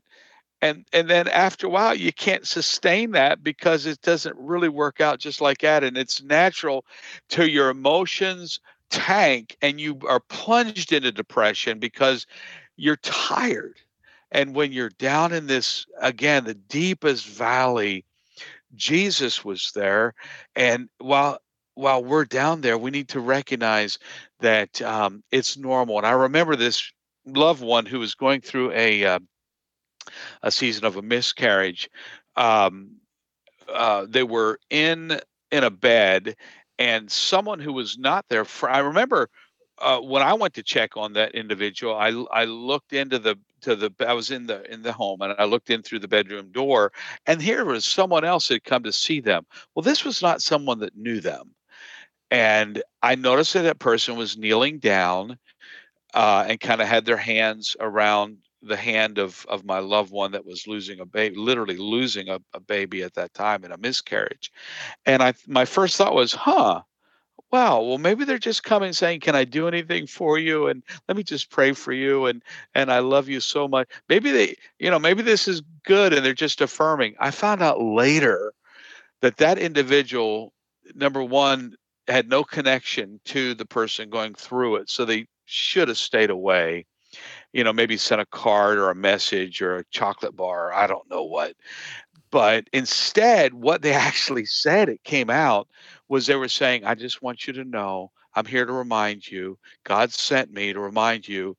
and 0.64 0.86
and 0.94 1.10
then 1.10 1.28
after 1.28 1.68
a 1.68 1.70
while 1.70 1.94
you 1.94 2.14
can't 2.14 2.48
sustain 2.48 3.12
that 3.12 3.44
because 3.44 3.86
it 3.86 4.02
doesn't 4.02 4.36
really 4.38 4.70
work 4.70 5.02
out 5.02 5.20
just 5.20 5.42
like 5.42 5.58
that 5.60 5.84
and 5.84 5.98
it's 5.98 6.24
natural 6.24 6.86
to 7.28 7.50
your 7.50 7.70
emotions 7.70 8.60
tank 8.90 9.58
and 9.62 9.82
you 9.82 10.00
are 10.08 10.22
plunged 10.22 10.94
into 10.94 11.12
depression 11.12 11.80
because 11.80 12.26
you're 12.78 12.98
tired. 12.98 13.78
And 14.32 14.56
when 14.56 14.72
you're 14.72 14.92
down 14.98 15.34
in 15.34 15.48
this 15.48 15.86
again 16.02 16.46
the 16.46 16.56
deepest 16.56 17.28
valley 17.28 18.06
jesus 18.76 19.46
was 19.46 19.72
there 19.76 20.16
and 20.56 20.90
while 20.98 21.38
while 21.76 22.04
we're 22.04 22.26
down 22.26 22.62
there 22.62 22.78
we 22.78 22.90
need 22.90 23.10
to 23.10 23.20
recognize 23.20 24.00
that 24.40 24.82
um, 24.82 25.24
it's 25.32 25.58
normal. 25.58 25.98
And 25.98 26.08
i 26.08 26.12
remember 26.12 26.56
this 26.56 26.92
loved 27.26 27.62
one 27.62 27.86
who 27.86 28.00
was 28.00 28.16
going 28.16 28.42
through 28.42 28.72
a 28.72 29.06
uh, 29.06 29.20
a 30.42 30.52
season 30.52 30.86
of 30.86 30.98
a 30.98 31.02
miscarriage. 31.02 31.90
Um, 32.36 32.98
uh, 33.68 34.06
they 34.10 34.24
were 34.24 34.60
in 34.70 35.20
in 35.52 35.64
a 35.64 35.70
bed, 35.70 36.36
and 36.80 37.12
someone 37.12 37.60
who 37.60 37.74
was 37.74 37.98
not 37.98 38.26
there. 38.30 38.46
For, 38.46 38.70
I 38.70 38.80
remember 38.80 39.30
uh, 39.80 40.00
when 40.00 40.22
I 40.22 40.34
went 40.34 40.54
to 40.56 40.64
check 40.64 40.96
on 40.98 41.14
that 41.14 41.36
individual, 41.36 41.96
I 41.96 42.10
I 42.32 42.46
looked 42.46 42.94
into 42.94 43.20
the 43.20 43.38
to 43.62 43.76
the 43.76 43.92
I 44.06 44.14
was 44.14 44.32
in 44.32 44.48
the 44.48 44.70
in 44.72 44.82
the 44.82 44.94
home 44.94 45.22
and 45.22 45.34
I 45.38 45.46
looked 45.46 45.70
in 45.70 45.82
through 45.82 46.00
the 46.00 46.08
bedroom 46.08 46.52
door, 46.52 46.92
and 47.26 47.42
here 47.42 47.66
was 47.66 47.86
someone 47.86 48.24
else 48.24 48.50
had 48.50 48.64
come 48.64 48.84
to 48.84 48.92
see 48.92 49.20
them. 49.20 49.46
Well, 49.76 49.84
this 49.84 50.04
was 50.04 50.22
not 50.22 50.42
someone 50.42 50.80
that 50.80 50.96
knew 50.96 51.20
them, 51.20 51.52
and 52.32 52.82
I 53.02 53.16
noticed 53.16 53.54
that 53.54 53.64
that 53.64 53.80
person 53.80 54.16
was 54.16 54.38
kneeling 54.38 54.80
down. 54.80 55.38
Uh, 56.16 56.46
and 56.48 56.60
kind 56.60 56.80
of 56.80 56.88
had 56.88 57.06
their 57.06 57.18
hands 57.18 57.76
around 57.80 58.38
the 58.64 58.78
hand 58.78 59.18
of 59.18 59.46
of 59.50 59.66
my 59.66 59.80
loved 59.80 60.12
one 60.12 60.32
that 60.32 60.46
was 60.46 60.68
losing 60.68 61.00
a 61.00 61.06
baby 61.06 61.36
literally 61.36 61.78
losing 61.78 62.30
a, 62.30 62.40
a 62.54 62.60
baby 62.60 63.04
at 63.04 63.14
that 63.14 63.34
time 63.34 63.64
in 63.64 63.72
a 63.72 63.78
miscarriage. 63.78 64.52
And 65.06 65.22
i 65.22 65.34
my 65.48 65.66
first 65.66 65.98
thought 65.98 66.16
was 66.16 66.34
huh 66.34 66.82
wow 67.52 67.82
well 67.82 67.98
maybe 67.98 68.24
they're 68.26 68.38
just 68.40 68.64
coming 68.64 68.94
saying 68.94 69.20
can 69.20 69.36
i 69.36 69.44
do 69.44 69.68
anything 69.68 70.08
for 70.08 70.38
you? 70.38 70.68
And 70.68 70.84
let 71.08 71.18
me 71.18 71.24
just 71.24 71.50
pray 71.50 71.74
for 71.74 71.92
you 71.92 72.26
and 72.26 72.42
and 72.74 72.92
i 72.92 73.00
love 73.00 73.28
you 73.30 73.40
so 73.40 73.68
much 73.68 73.90
maybe 74.10 74.32
they 74.32 74.56
you 74.80 74.90
know 74.90 75.00
maybe 75.00 75.22
this 75.22 75.48
is 75.48 75.62
good 75.86 76.14
and 76.14 76.26
they're 76.26 76.34
just 76.34 76.62
affirming. 76.62 77.16
I 77.20 77.32
found 77.32 77.62
out 77.62 77.82
later 77.82 78.54
that 79.22 79.38
that 79.38 79.60
individual 79.60 80.54
number 80.96 81.24
one 81.24 81.76
had 82.08 82.30
no 82.30 82.44
connection 82.44 83.20
to 83.26 83.54
the 83.54 83.66
person 83.66 84.10
going 84.10 84.34
through 84.34 84.78
it 84.78 84.90
so 84.90 85.06
they 85.06 85.28
should 85.46 85.88
have 85.88 85.98
stayed 85.98 86.30
away 86.30 86.86
you 87.54 87.64
know, 87.64 87.72
maybe 87.72 87.98
sent 87.98 88.22
a 88.22 88.26
card 88.26 88.78
or 88.78 88.90
a 88.90 88.96
message 88.96 89.62
or 89.62 89.78
a 89.78 89.86
chocolate 89.92 90.36
bar, 90.36 90.74
I 90.74 90.88
don't 90.88 91.10
know 91.10 91.24
what. 91.24 91.56
But 92.32 92.68
instead, 92.74 93.54
what 93.54 93.84
they 93.84 93.94
actually 93.94 94.46
said, 94.46 94.90
it 94.90 95.04
came 95.04 95.30
out, 95.30 95.68
was 96.10 96.26
they 96.26 96.36
were 96.36 96.50
saying, 96.50 96.84
I 96.84 96.96
just 96.96 97.22
want 97.22 97.48
you 97.48 97.54
to 97.54 97.64
know, 97.64 98.12
I'm 98.36 98.46
here 98.46 98.66
to 98.66 98.74
remind 98.74 99.30
you, 99.30 99.58
God 99.84 100.12
sent 100.12 100.52
me 100.52 100.74
to 100.74 100.80
remind 100.80 101.28
you 101.28 101.56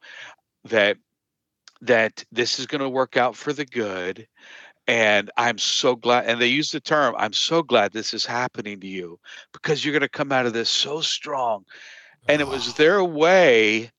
that 0.64 0.96
that 1.80 2.24
this 2.32 2.58
is 2.58 2.66
going 2.66 2.80
to 2.80 2.88
work 2.88 3.16
out 3.16 3.36
for 3.36 3.52
the 3.52 3.64
good 3.66 4.26
and 4.86 5.30
i'm 5.36 5.58
so 5.58 5.94
glad 5.94 6.24
and 6.24 6.40
they 6.40 6.46
use 6.46 6.70
the 6.70 6.80
term 6.80 7.14
i'm 7.18 7.32
so 7.32 7.62
glad 7.62 7.92
this 7.92 8.14
is 8.14 8.24
happening 8.24 8.80
to 8.80 8.86
you 8.86 9.18
because 9.52 9.84
you're 9.84 9.92
going 9.92 10.00
to 10.00 10.08
come 10.08 10.32
out 10.32 10.46
of 10.46 10.52
this 10.52 10.70
so 10.70 11.00
strong 11.00 11.64
and 12.28 12.40
it 12.40 12.48
was 12.48 12.74
their 12.74 13.04
way 13.04 13.90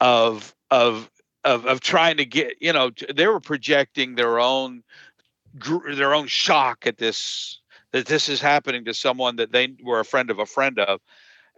of 0.00 0.54
of 0.70 1.10
of 1.46 1.64
of 1.64 1.80
trying 1.80 2.16
to 2.18 2.26
get 2.26 2.56
you 2.60 2.72
know 2.72 2.90
they 3.14 3.26
were 3.26 3.40
projecting 3.40 4.16
their 4.16 4.38
own 4.38 4.82
their 5.94 6.12
own 6.12 6.26
shock 6.26 6.86
at 6.86 6.98
this 6.98 7.60
that 7.92 8.06
this 8.06 8.28
is 8.28 8.40
happening 8.40 8.84
to 8.84 8.92
someone 8.92 9.36
that 9.36 9.52
they 9.52 9.74
were 9.82 10.00
a 10.00 10.04
friend 10.04 10.28
of 10.28 10.40
a 10.40 10.44
friend 10.44 10.78
of 10.78 11.00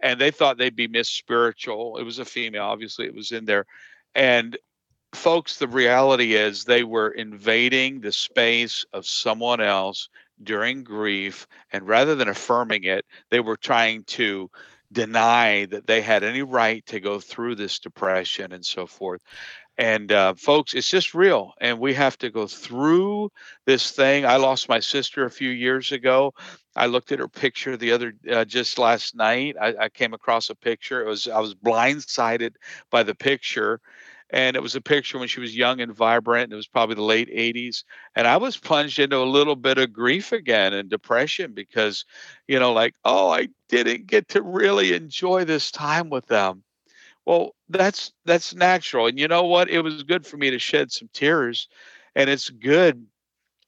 and 0.01 0.21
they 0.21 0.31
thought 0.31 0.57
they'd 0.57 0.77
be 0.77 0.87
miss 0.87 1.09
spiritual. 1.09 1.97
It 1.97 2.03
was 2.03 2.19
a 2.19 2.25
female 2.25 2.63
obviously 2.63 3.05
it 3.05 3.15
was 3.15 3.31
in 3.31 3.45
there. 3.45 3.65
And 4.15 4.57
folks 5.13 5.57
the 5.57 5.67
reality 5.67 6.35
is 6.35 6.63
they 6.63 6.83
were 6.83 7.09
invading 7.09 7.99
the 7.99 8.11
space 8.11 8.85
of 8.93 9.07
someone 9.07 9.59
else 9.59 10.07
during 10.43 10.83
grief 10.83 11.47
and 11.73 11.87
rather 11.87 12.13
than 12.13 12.29
affirming 12.29 12.83
it 12.83 13.03
they 13.31 13.39
were 13.39 13.57
trying 13.57 14.03
to 14.03 14.49
deny 14.91 15.65
that 15.65 15.87
they 15.87 16.01
had 16.01 16.23
any 16.23 16.43
right 16.43 16.85
to 16.85 16.99
go 16.99 17.19
through 17.19 17.55
this 17.55 17.79
depression 17.79 18.51
and 18.53 18.65
so 18.65 18.85
forth 18.85 19.21
and 19.79 20.11
uh, 20.11 20.33
folks 20.33 20.73
it's 20.73 20.89
just 20.89 21.15
real 21.15 21.53
and 21.61 21.79
we 21.79 21.93
have 21.93 22.17
to 22.17 22.29
go 22.29 22.45
through 22.45 23.31
this 23.65 23.91
thing. 23.91 24.25
I 24.25 24.35
lost 24.35 24.67
my 24.67 24.81
sister 24.81 25.23
a 25.23 25.31
few 25.31 25.49
years 25.49 25.93
ago. 25.93 26.33
I 26.75 26.87
looked 26.87 27.13
at 27.13 27.19
her 27.19 27.29
picture 27.29 27.77
the 27.77 27.93
other 27.93 28.13
uh, 28.29 28.43
just 28.43 28.77
last 28.77 29.15
night. 29.15 29.55
I, 29.59 29.73
I, 29.79 29.89
came 29.89 30.13
across 30.13 30.49
a 30.49 30.55
picture. 30.55 31.01
It 31.01 31.07
was 31.07 31.27
i 31.29 31.39
was 31.39 31.55
blindsided 31.55 32.55
by 32.91 33.03
the 33.03 33.15
picture 33.15 33.79
and 34.31 34.57
it 34.57 34.61
was 34.61 34.75
a 34.75 34.81
picture 34.81 35.17
when 35.17 35.29
she 35.29 35.39
was 35.39 35.55
young 35.55 35.79
and 35.79 35.95
vibrant 35.95 36.45
and 36.45 36.53
it 36.53 36.57
was 36.57 36.67
probably 36.67 36.95
the 36.95 37.01
late 37.01 37.29
80s 37.29 37.83
and 38.15 38.27
i 38.27 38.37
was 38.37 38.57
plunged 38.57 38.99
into 38.99 39.17
a 39.17 39.23
little 39.23 39.55
bit 39.55 39.77
of 39.77 39.91
grief 39.91 40.31
again 40.31 40.73
and 40.73 40.89
depression 40.89 41.53
because 41.53 42.05
you 42.47 42.59
know 42.59 42.71
like 42.71 42.93
oh 43.05 43.29
i 43.29 43.47
didn't 43.69 44.05
get 44.05 44.27
to 44.29 44.43
really 44.43 44.93
enjoy 44.93 45.45
this 45.45 45.71
time 45.71 46.09
with 46.09 46.27
them 46.27 46.63
well, 47.29 47.53
that's 47.69 48.11
that's 48.25 48.55
natural. 48.55 49.05
And 49.05 49.19
you 49.19 49.27
know 49.27 49.43
what? 49.43 49.69
It 49.69 49.81
was 49.81 50.01
good 50.01 50.25
for 50.25 50.37
me 50.37 50.49
to 50.49 50.57
shed 50.57 50.91
some 50.91 51.09
tears. 51.13 51.67
And 52.15 52.27
it's 52.27 52.49
good. 52.49 53.05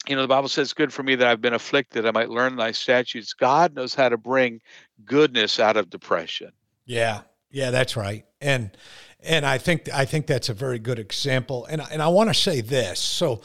You 0.07 0.15
know, 0.15 0.23
the 0.23 0.27
Bible 0.27 0.49
says 0.49 0.73
good 0.73 0.91
for 0.91 1.03
me 1.03 1.13
that 1.13 1.27
I've 1.27 1.41
been 1.41 1.53
afflicted. 1.53 2.07
I 2.07 2.11
might 2.11 2.31
learn 2.31 2.55
thy 2.55 2.71
statutes. 2.71 3.33
God 3.33 3.75
knows 3.75 3.93
how 3.93 4.09
to 4.09 4.17
bring 4.17 4.61
goodness 5.05 5.59
out 5.59 5.77
of 5.77 5.91
depression. 5.91 6.51
Yeah. 6.85 7.21
Yeah, 7.51 7.69
that's 7.69 7.95
right. 7.95 8.25
And 8.41 8.71
and 9.19 9.45
I 9.45 9.59
think 9.59 9.87
I 9.93 10.05
think 10.05 10.25
that's 10.25 10.49
a 10.49 10.55
very 10.55 10.79
good 10.79 10.97
example. 10.97 11.67
And 11.69 11.83
and 11.91 12.01
I 12.01 12.07
want 12.07 12.31
to 12.31 12.33
say 12.33 12.61
this. 12.61 12.99
So 12.99 13.41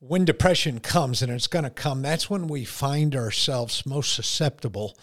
when 0.00 0.26
depression 0.26 0.80
comes 0.80 1.22
and 1.22 1.32
it's 1.32 1.46
going 1.46 1.64
to 1.64 1.70
come, 1.70 2.02
that's 2.02 2.28
when 2.28 2.46
we 2.46 2.66
find 2.66 3.16
ourselves 3.16 3.86
most 3.86 4.12
susceptible 4.12 4.98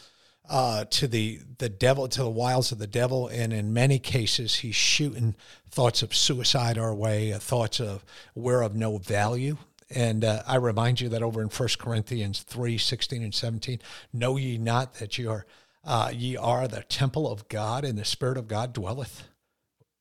uh, 0.49 0.85
to 0.85 1.07
the 1.07 1.39
the 1.57 1.69
devil, 1.69 2.07
to 2.07 2.23
the 2.23 2.29
wiles 2.29 2.71
of 2.71 2.79
the 2.79 2.87
devil, 2.87 3.27
and 3.27 3.53
in 3.53 3.73
many 3.73 3.99
cases, 3.99 4.55
he's 4.55 4.75
shooting 4.75 5.35
thoughts 5.69 6.03
of 6.03 6.15
suicide 6.15 6.77
our 6.77 6.93
way, 6.93 7.33
uh, 7.33 7.39
thoughts 7.39 7.79
of 7.79 8.03
we're 8.35 8.61
of 8.61 8.75
no 8.75 8.97
value. 8.97 9.57
And 9.89 10.25
uh, 10.25 10.43
I 10.47 10.55
remind 10.55 11.01
you 11.01 11.09
that 11.09 11.21
over 11.21 11.41
in 11.41 11.49
1 11.49 11.69
Corinthians 11.79 12.41
3 12.41 12.77
16 12.77 13.23
and 13.23 13.33
17, 13.33 13.79
know 14.11 14.37
ye 14.37 14.57
not 14.57 14.95
that 14.95 15.17
ye 15.17 15.27
are, 15.27 15.45
uh, 15.83 16.11
ye 16.13 16.35
are 16.35 16.67
the 16.67 16.83
temple 16.83 17.31
of 17.31 17.47
God, 17.47 17.85
and 17.85 17.97
the 17.97 18.05
Spirit 18.05 18.37
of 18.37 18.47
God 18.47 18.73
dwelleth 18.73 19.27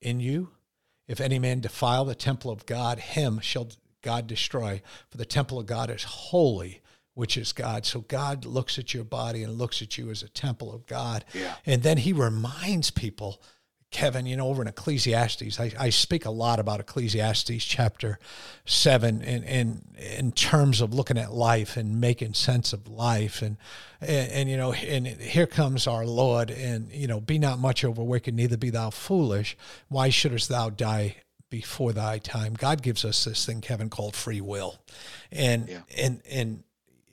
in 0.01 0.21
you? 0.21 0.51
If 1.09 1.21
any 1.21 1.39
man 1.39 1.61
defile 1.61 2.05
the 2.05 2.15
temple 2.15 2.51
of 2.51 2.67
God, 2.67 2.99
him 2.99 3.41
shall 3.41 3.69
God 4.03 4.27
destroy. 4.27 4.83
For 5.11 5.19
the 5.19 5.25
temple 5.25 5.59
of 5.59 5.67
God 5.67 5.91
is 5.91 6.05
holy, 6.05 6.81
which 7.14 7.37
is 7.37 7.53
God. 7.53 7.85
So 7.87 8.01
God 8.01 8.44
looks 8.44 8.79
at 8.79 8.94
your 8.94 9.05
body 9.05 9.42
and 9.42 9.59
looks 9.59 9.83
at 9.83 9.98
you 9.98 10.11
as 10.11 10.22
a 10.22 10.29
temple 10.29 10.75
of 10.75 10.87
God. 10.87 11.25
Yeah. 11.35 11.55
And 11.66 11.83
then 11.83 11.98
he 11.98 12.12
reminds 12.12 12.90
people 12.90 13.42
Kevin, 13.92 14.25
you 14.25 14.38
know, 14.38 14.48
over 14.48 14.62
in 14.62 14.68
Ecclesiastes, 14.68 15.61
I, 15.61 15.70
I 15.79 15.90
speak 15.90 16.25
a 16.25 16.31
lot 16.31 16.59
about 16.59 16.81
Ecclesiastes 16.81 17.62
chapter 17.62 18.18
seven 18.64 19.20
in, 19.20 19.44
in 19.44 19.83
in 20.16 20.33
terms 20.33 20.81
of 20.81 20.94
looking 20.94 21.18
at 21.18 21.31
life 21.33 21.77
and 21.77 22.01
making 22.01 22.33
sense 22.33 22.72
of 22.72 22.88
life. 22.88 23.42
And, 23.42 23.59
and, 24.01 24.33
and 24.33 24.51
you 24.51 24.57
know, 24.57 24.72
and 24.72 25.07
here 25.07 25.46
comes 25.46 25.87
our 25.87 26.07
Lord, 26.07 26.51
and 26.51 26.90
you 26.90 27.07
know, 27.07 27.20
be 27.20 27.38
not 27.38 27.59
much 27.59 27.85
over 27.85 28.03
wicked, 28.03 28.35
neither 28.35 28.57
be 28.57 28.70
thou 28.70 28.88
foolish. 28.88 29.59
Why 29.88 30.09
shouldest 30.09 30.48
thou 30.48 30.70
die 30.70 31.16
before 31.51 31.92
thy 31.92 32.16
time? 32.18 32.55
God 32.55 32.81
gives 32.83 33.05
us 33.05 33.25
this 33.25 33.44
thing, 33.44 33.61
Kevin, 33.61 33.90
called 33.90 34.16
free 34.16 34.40
will. 34.40 34.79
And 35.31 35.68
Yeah. 35.68 35.81
and 35.98 36.22
and 36.31 36.64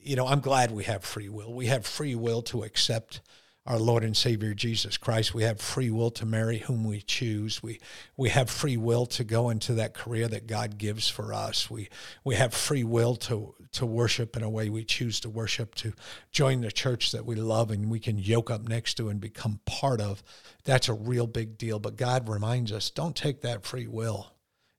you 0.02 0.16
know, 0.16 0.26
I'm 0.26 0.40
glad 0.40 0.70
we 0.70 0.84
have 0.84 1.04
free 1.04 1.28
will. 1.28 1.52
We 1.52 1.66
have 1.66 1.86
free 1.86 2.14
will 2.14 2.42
to 2.42 2.62
accept 2.62 3.20
our 3.66 3.78
Lord 3.78 4.02
and 4.02 4.16
Savior 4.16 4.54
Jesus 4.54 4.96
Christ. 4.96 5.34
We 5.34 5.42
have 5.42 5.60
free 5.60 5.90
will 5.90 6.10
to 6.12 6.24
marry 6.24 6.58
whom 6.58 6.84
we 6.84 7.02
choose. 7.02 7.62
We 7.62 7.78
we 8.16 8.30
have 8.30 8.48
free 8.48 8.76
will 8.76 9.06
to 9.06 9.22
go 9.22 9.50
into 9.50 9.74
that 9.74 9.94
career 9.94 10.28
that 10.28 10.46
God 10.46 10.78
gives 10.78 11.08
for 11.08 11.34
us. 11.34 11.70
We 11.70 11.88
we 12.24 12.36
have 12.36 12.54
free 12.54 12.84
will 12.84 13.16
to 13.16 13.54
to 13.72 13.86
worship 13.86 14.36
in 14.36 14.42
a 14.42 14.50
way 14.50 14.70
we 14.70 14.84
choose 14.84 15.20
to 15.20 15.30
worship, 15.30 15.74
to 15.76 15.92
join 16.32 16.62
the 16.62 16.72
church 16.72 17.12
that 17.12 17.26
we 17.26 17.36
love 17.36 17.70
and 17.70 17.90
we 17.90 18.00
can 18.00 18.18
yoke 18.18 18.50
up 18.50 18.66
next 18.66 18.94
to 18.94 19.08
and 19.08 19.20
become 19.20 19.60
part 19.66 20.00
of. 20.00 20.22
That's 20.64 20.88
a 20.88 20.94
real 20.94 21.26
big 21.26 21.58
deal. 21.58 21.78
But 21.78 21.96
God 21.96 22.28
reminds 22.28 22.72
us, 22.72 22.90
don't 22.90 23.14
take 23.14 23.42
that 23.42 23.64
free 23.64 23.86
will 23.86 24.32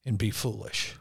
and 0.03 0.17
be 0.17 0.31
foolish 0.31 0.95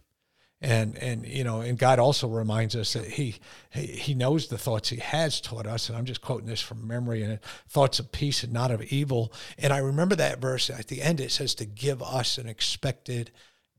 and 0.63 0.97
and 0.99 1.27
you 1.27 1.43
know 1.43 1.63
and 1.63 1.79
god 1.79 1.99
also 1.99 2.29
reminds 2.29 2.77
us 2.77 2.93
that 2.93 3.07
he 3.07 3.37
he, 3.71 3.87
he 3.87 4.15
knows 4.15 4.49
the 4.49 4.59
thoughts 4.59 4.91
he 4.91 4.97
has 4.97 5.41
taught 5.41 5.67
us. 5.67 5.89
And 5.89 5.97
i'm 5.97 6.05
just 6.05 6.21
quoting 6.21 6.47
this 6.47 6.61
from 6.61 6.87
memory 6.87 7.23
and 7.23 7.41
thoughts 7.69 7.99
of 7.99 8.13
peace 8.13 8.43
and 8.45 8.53
not 8.53 8.71
of 8.71 8.83
evil. 8.85 9.33
And 9.59 9.73
i 9.73 9.79
remember 9.79 10.15
that 10.17 10.39
verse. 10.41 10.69
At 10.69 10.89
the 10.89 11.03
end 11.03 11.21
it 11.21 11.31
says 11.31 11.55
to 11.57 11.65
give 11.65 12.03
us 12.03 12.37
an 12.37 12.49
expected 12.49 13.31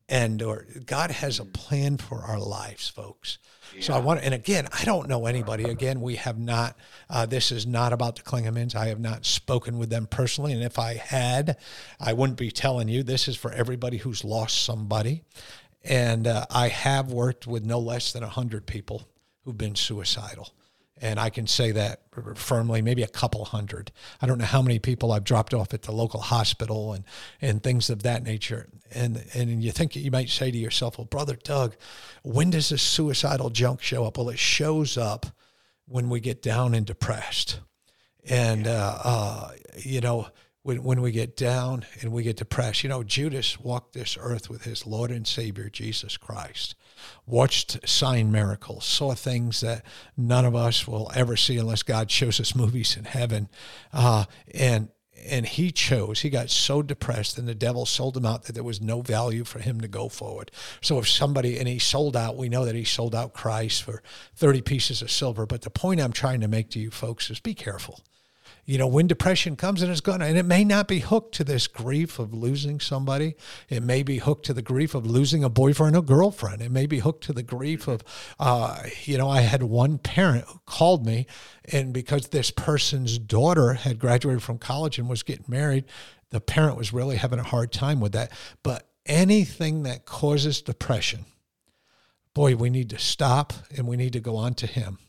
end 0.09 0.41
or 0.41 0.65
god 0.85 1.11
has 1.11 1.39
a 1.39 1.45
plan 1.45 1.97
for 1.97 2.19
our 2.23 2.39
lives 2.39 2.89
folks. 2.89 3.37
So 3.79 3.93
i 3.93 3.99
want 3.99 4.23
and 4.23 4.33
again 4.33 4.67
i 4.73 4.83
don't 4.83 5.07
know 5.07 5.27
anybody. 5.27 5.65
Again 5.65 6.01
we 6.01 6.15
have 6.15 6.39
not 6.39 6.75
uh, 7.11 7.27
this 7.27 7.51
is 7.51 7.67
not 7.67 7.93
about 7.93 8.15
the 8.15 8.23
klingemans 8.23 8.73
i 8.73 8.87
have 8.87 8.99
not 8.99 9.23
spoken 9.25 9.77
with 9.77 9.91
them 9.91 10.07
personally. 10.07 10.51
And 10.51 10.63
if 10.63 10.79
i 10.79 10.95
had 10.95 11.57
i 11.99 12.11
wouldn't 12.11 12.39
be 12.39 12.49
telling 12.49 12.87
you 12.87 13.03
this 13.03 13.27
is 13.27 13.37
for 13.37 13.51
everybody 13.51 13.97
who's 13.97 14.23
lost 14.23 14.63
somebody 14.63 15.21
and 15.83 16.27
uh, 16.27 16.45
I 16.49 16.67
have 16.67 17.11
worked 17.11 17.47
with 17.47 17.65
no 17.65 17.79
less 17.79 18.13
than 18.13 18.21
100 18.21 18.65
people 18.65 19.07
who've 19.43 19.57
been 19.57 19.75
suicidal. 19.75 20.49
And 21.03 21.19
I 21.19 21.31
can 21.31 21.47
say 21.47 21.71
that 21.71 22.01
firmly, 22.35 22.83
maybe 22.83 23.01
a 23.01 23.07
couple 23.07 23.43
hundred. 23.43 23.91
I 24.21 24.27
don't 24.27 24.37
know 24.37 24.45
how 24.45 24.61
many 24.61 24.77
people 24.77 25.11
I've 25.11 25.23
dropped 25.23 25.51
off 25.51 25.73
at 25.73 25.81
the 25.81 25.91
local 25.91 26.19
hospital 26.19 26.93
and, 26.93 27.03
and 27.41 27.63
things 27.63 27.89
of 27.89 28.03
that 28.03 28.21
nature. 28.21 28.67
And, 28.93 29.25
and 29.33 29.63
you 29.63 29.71
think 29.71 29.95
you 29.95 30.11
might 30.11 30.29
say 30.29 30.51
to 30.51 30.57
yourself, 30.57 30.99
well, 30.99 31.05
Brother 31.05 31.35
Doug, 31.43 31.75
when 32.21 32.51
does 32.51 32.69
this 32.69 32.83
suicidal 32.83 33.49
junk 33.49 33.81
show 33.81 34.05
up? 34.05 34.17
Well, 34.17 34.29
it 34.29 34.37
shows 34.37 34.95
up 34.95 35.25
when 35.87 36.07
we 36.07 36.19
get 36.19 36.43
down 36.43 36.75
and 36.75 36.85
depressed. 36.85 37.61
And, 38.29 38.67
uh, 38.67 38.99
uh, 39.03 39.51
you 39.79 40.01
know, 40.01 40.27
when, 40.63 40.83
when 40.83 41.01
we 41.01 41.11
get 41.11 41.35
down 41.35 41.85
and 42.01 42.11
we 42.11 42.23
get 42.23 42.37
depressed. 42.37 42.83
You 42.83 42.89
know, 42.89 43.03
Judas 43.03 43.59
walked 43.59 43.93
this 43.93 44.17
earth 44.19 44.49
with 44.49 44.63
his 44.63 44.85
Lord 44.85 45.11
and 45.11 45.27
Savior, 45.27 45.69
Jesus 45.69 46.17
Christ, 46.17 46.75
watched 47.25 47.87
sign 47.87 48.31
miracles, 48.31 48.85
saw 48.85 49.13
things 49.13 49.61
that 49.61 49.83
none 50.15 50.45
of 50.45 50.55
us 50.55 50.87
will 50.87 51.11
ever 51.15 51.35
see 51.35 51.57
unless 51.57 51.83
God 51.83 52.11
shows 52.11 52.39
us 52.39 52.55
movies 52.55 52.95
in 52.95 53.05
heaven. 53.05 53.49
Uh, 53.91 54.25
and 54.53 54.89
and 55.23 55.45
he 55.45 55.71
chose, 55.71 56.21
he 56.21 56.31
got 56.31 56.49
so 56.49 56.81
depressed, 56.81 57.37
and 57.37 57.47
the 57.47 57.53
devil 57.53 57.85
sold 57.85 58.17
him 58.17 58.25
out 58.25 58.45
that 58.45 58.53
there 58.53 58.63
was 58.63 58.81
no 58.81 59.01
value 59.01 59.43
for 59.43 59.59
him 59.59 59.79
to 59.81 59.87
go 59.87 60.09
forward. 60.09 60.49
So 60.81 60.97
if 60.97 61.07
somebody, 61.07 61.59
and 61.59 61.67
he 61.67 61.77
sold 61.77 62.17
out, 62.17 62.37
we 62.37 62.49
know 62.49 62.65
that 62.65 62.73
he 62.73 62.83
sold 62.83 63.13
out 63.13 63.31
Christ 63.31 63.83
for 63.83 64.01
30 64.35 64.61
pieces 64.61 65.03
of 65.03 65.11
silver. 65.11 65.45
But 65.45 65.61
the 65.61 65.69
point 65.69 66.01
I'm 66.01 66.11
trying 66.11 66.41
to 66.41 66.47
make 66.47 66.71
to 66.71 66.79
you 66.79 66.89
folks 66.89 67.29
is 67.29 67.39
be 67.39 67.53
careful 67.53 67.99
you 68.65 68.77
know, 68.77 68.87
when 68.87 69.07
depression 69.07 69.55
comes 69.55 69.81
and 69.81 69.91
it's 69.91 70.01
gonna, 70.01 70.25
and 70.25 70.37
it 70.37 70.45
may 70.45 70.63
not 70.63 70.87
be 70.87 70.99
hooked 70.99 71.33
to 71.35 71.43
this 71.43 71.67
grief 71.67 72.19
of 72.19 72.33
losing 72.33 72.79
somebody. 72.79 73.35
It 73.69 73.81
may 73.81 74.03
be 74.03 74.19
hooked 74.19 74.45
to 74.45 74.53
the 74.53 74.61
grief 74.61 74.93
of 74.93 75.05
losing 75.05 75.43
a 75.43 75.49
boyfriend 75.49 75.95
or 75.95 76.03
girlfriend. 76.03 76.61
It 76.61 76.71
may 76.71 76.85
be 76.85 76.99
hooked 76.99 77.23
to 77.25 77.33
the 77.33 77.43
grief 77.43 77.87
of, 77.87 78.03
uh, 78.39 78.83
you 79.03 79.17
know, 79.17 79.29
I 79.29 79.41
had 79.41 79.63
one 79.63 79.97
parent 79.97 80.45
who 80.45 80.59
called 80.65 81.05
me, 81.05 81.25
and 81.71 81.93
because 81.93 82.27
this 82.27 82.51
person's 82.51 83.17
daughter 83.17 83.73
had 83.73 83.99
graduated 83.99 84.43
from 84.43 84.59
college 84.59 84.99
and 84.99 85.09
was 85.09 85.23
getting 85.23 85.45
married, 85.47 85.85
the 86.29 86.41
parent 86.41 86.77
was 86.77 86.93
really 86.93 87.17
having 87.17 87.39
a 87.39 87.43
hard 87.43 87.71
time 87.71 87.99
with 87.99 88.13
that. 88.13 88.31
But 88.63 88.87
anything 89.05 89.83
that 89.83 90.05
causes 90.05 90.61
depression, 90.61 91.25
boy, 92.33 92.55
we 92.55 92.69
need 92.69 92.91
to 92.91 92.99
stop 92.99 93.53
and 93.75 93.87
we 93.87 93.97
need 93.97 94.13
to 94.13 94.19
go 94.19 94.35
on 94.35 94.53
to 94.55 94.67
Him. 94.67 94.99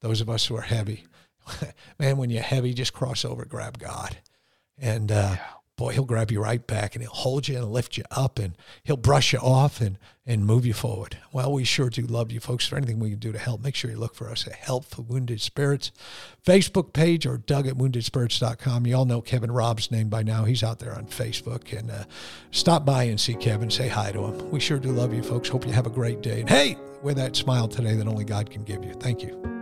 Those 0.00 0.20
of 0.20 0.30
us 0.30 0.46
who 0.46 0.56
are 0.56 0.62
heavy 0.62 1.04
man, 1.98 2.16
when 2.16 2.30
you're 2.30 2.42
heavy, 2.42 2.74
just 2.74 2.92
cross 2.92 3.24
over, 3.24 3.44
grab 3.44 3.78
God. 3.78 4.18
And 4.78 5.12
uh, 5.12 5.36
boy, 5.76 5.92
he'll 5.92 6.04
grab 6.04 6.30
you 6.30 6.40
right 6.40 6.64
back 6.66 6.94
and 6.94 7.02
he'll 7.02 7.12
hold 7.12 7.48
you 7.48 7.56
and 7.56 7.72
lift 7.72 7.96
you 7.96 8.04
up 8.10 8.38
and 8.38 8.56
he'll 8.82 8.96
brush 8.96 9.32
you 9.32 9.38
off 9.38 9.80
and, 9.80 9.98
and 10.26 10.46
move 10.46 10.64
you 10.66 10.72
forward. 10.72 11.18
Well, 11.32 11.52
we 11.52 11.64
sure 11.64 11.90
do 11.90 12.02
love 12.02 12.30
you, 12.30 12.40
folks. 12.40 12.66
For 12.66 12.76
anything 12.76 12.98
we 12.98 13.10
can 13.10 13.18
do 13.18 13.32
to 13.32 13.38
help, 13.38 13.62
make 13.62 13.74
sure 13.74 13.90
you 13.90 13.96
look 13.96 14.14
for 14.14 14.30
us 14.30 14.46
at 14.46 14.52
Help 14.52 14.84
for 14.84 15.02
Wounded 15.02 15.40
Spirits 15.40 15.90
Facebook 16.46 16.92
page 16.92 17.26
or 17.26 17.38
Doug 17.38 17.66
at 17.66 17.74
woundedspirits.com. 17.74 18.86
You 18.86 18.96
all 18.96 19.04
know 19.06 19.20
Kevin 19.20 19.50
Robb's 19.50 19.90
name 19.90 20.08
by 20.08 20.22
now. 20.22 20.44
He's 20.44 20.62
out 20.62 20.78
there 20.78 20.94
on 20.94 21.06
Facebook. 21.06 21.76
And 21.76 21.90
uh, 21.90 22.04
stop 22.50 22.84
by 22.84 23.04
and 23.04 23.20
see 23.20 23.34
Kevin. 23.34 23.70
Say 23.70 23.88
hi 23.88 24.12
to 24.12 24.26
him. 24.26 24.50
We 24.50 24.60
sure 24.60 24.78
do 24.78 24.92
love 24.92 25.12
you, 25.12 25.22
folks. 25.22 25.48
Hope 25.48 25.66
you 25.66 25.72
have 25.72 25.86
a 25.86 25.90
great 25.90 26.20
day. 26.20 26.40
And 26.40 26.48
hey, 26.48 26.76
wear 27.02 27.14
that 27.14 27.34
smile 27.34 27.68
today 27.68 27.94
that 27.96 28.06
only 28.06 28.24
God 28.24 28.50
can 28.50 28.62
give 28.62 28.84
you. 28.84 28.92
Thank 28.94 29.22
you. 29.22 29.61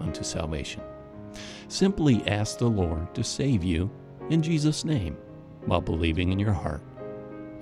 unto 0.00 0.22
salvation. 0.22 0.82
Simply 1.68 2.26
ask 2.26 2.58
the 2.58 2.68
Lord 2.68 3.14
to 3.14 3.22
save 3.22 3.62
you 3.62 3.90
in 4.30 4.42
Jesus' 4.42 4.84
name 4.84 5.16
while 5.66 5.80
believing 5.80 6.32
in 6.32 6.38
your 6.38 6.52
heart, 6.52 6.82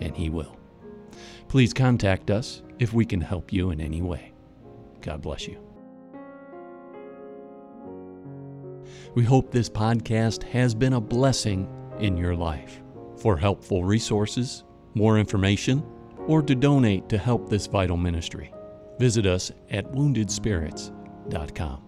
and 0.01 0.17
He 0.17 0.31
will. 0.31 0.57
Please 1.49 1.73
contact 1.73 2.31
us 2.31 2.63
if 2.79 2.93
we 2.93 3.05
can 3.05 3.21
help 3.21 3.53
you 3.53 3.71
in 3.71 3.81
any 3.81 4.03
way. 4.03 4.33
God 5.01 5.23
bless 5.23 5.47
you. 5.47 5.59
We 9.15 9.25
hope 9.25 9.51
this 9.51 9.71
podcast 9.71 10.43
has 10.45 10.75
been 10.75 10.93
a 10.93 11.01
blessing 11.01 11.69
in 11.99 12.17
your 12.17 12.37
life. 12.37 12.83
For 13.17 13.37
helpful 13.37 13.85
resources, 13.85 14.65
more 14.95 15.19
information, 15.19 15.83
or 16.27 16.43
to 16.43 16.55
donate 16.55 17.09
to 17.09 17.19
help 17.19 17.49
this 17.49 17.67
vital 17.67 17.97
ministry, 17.97 18.53
visit 18.99 19.27
us 19.27 19.51
at 19.71 19.91
woundedspirits.com. 19.93 21.88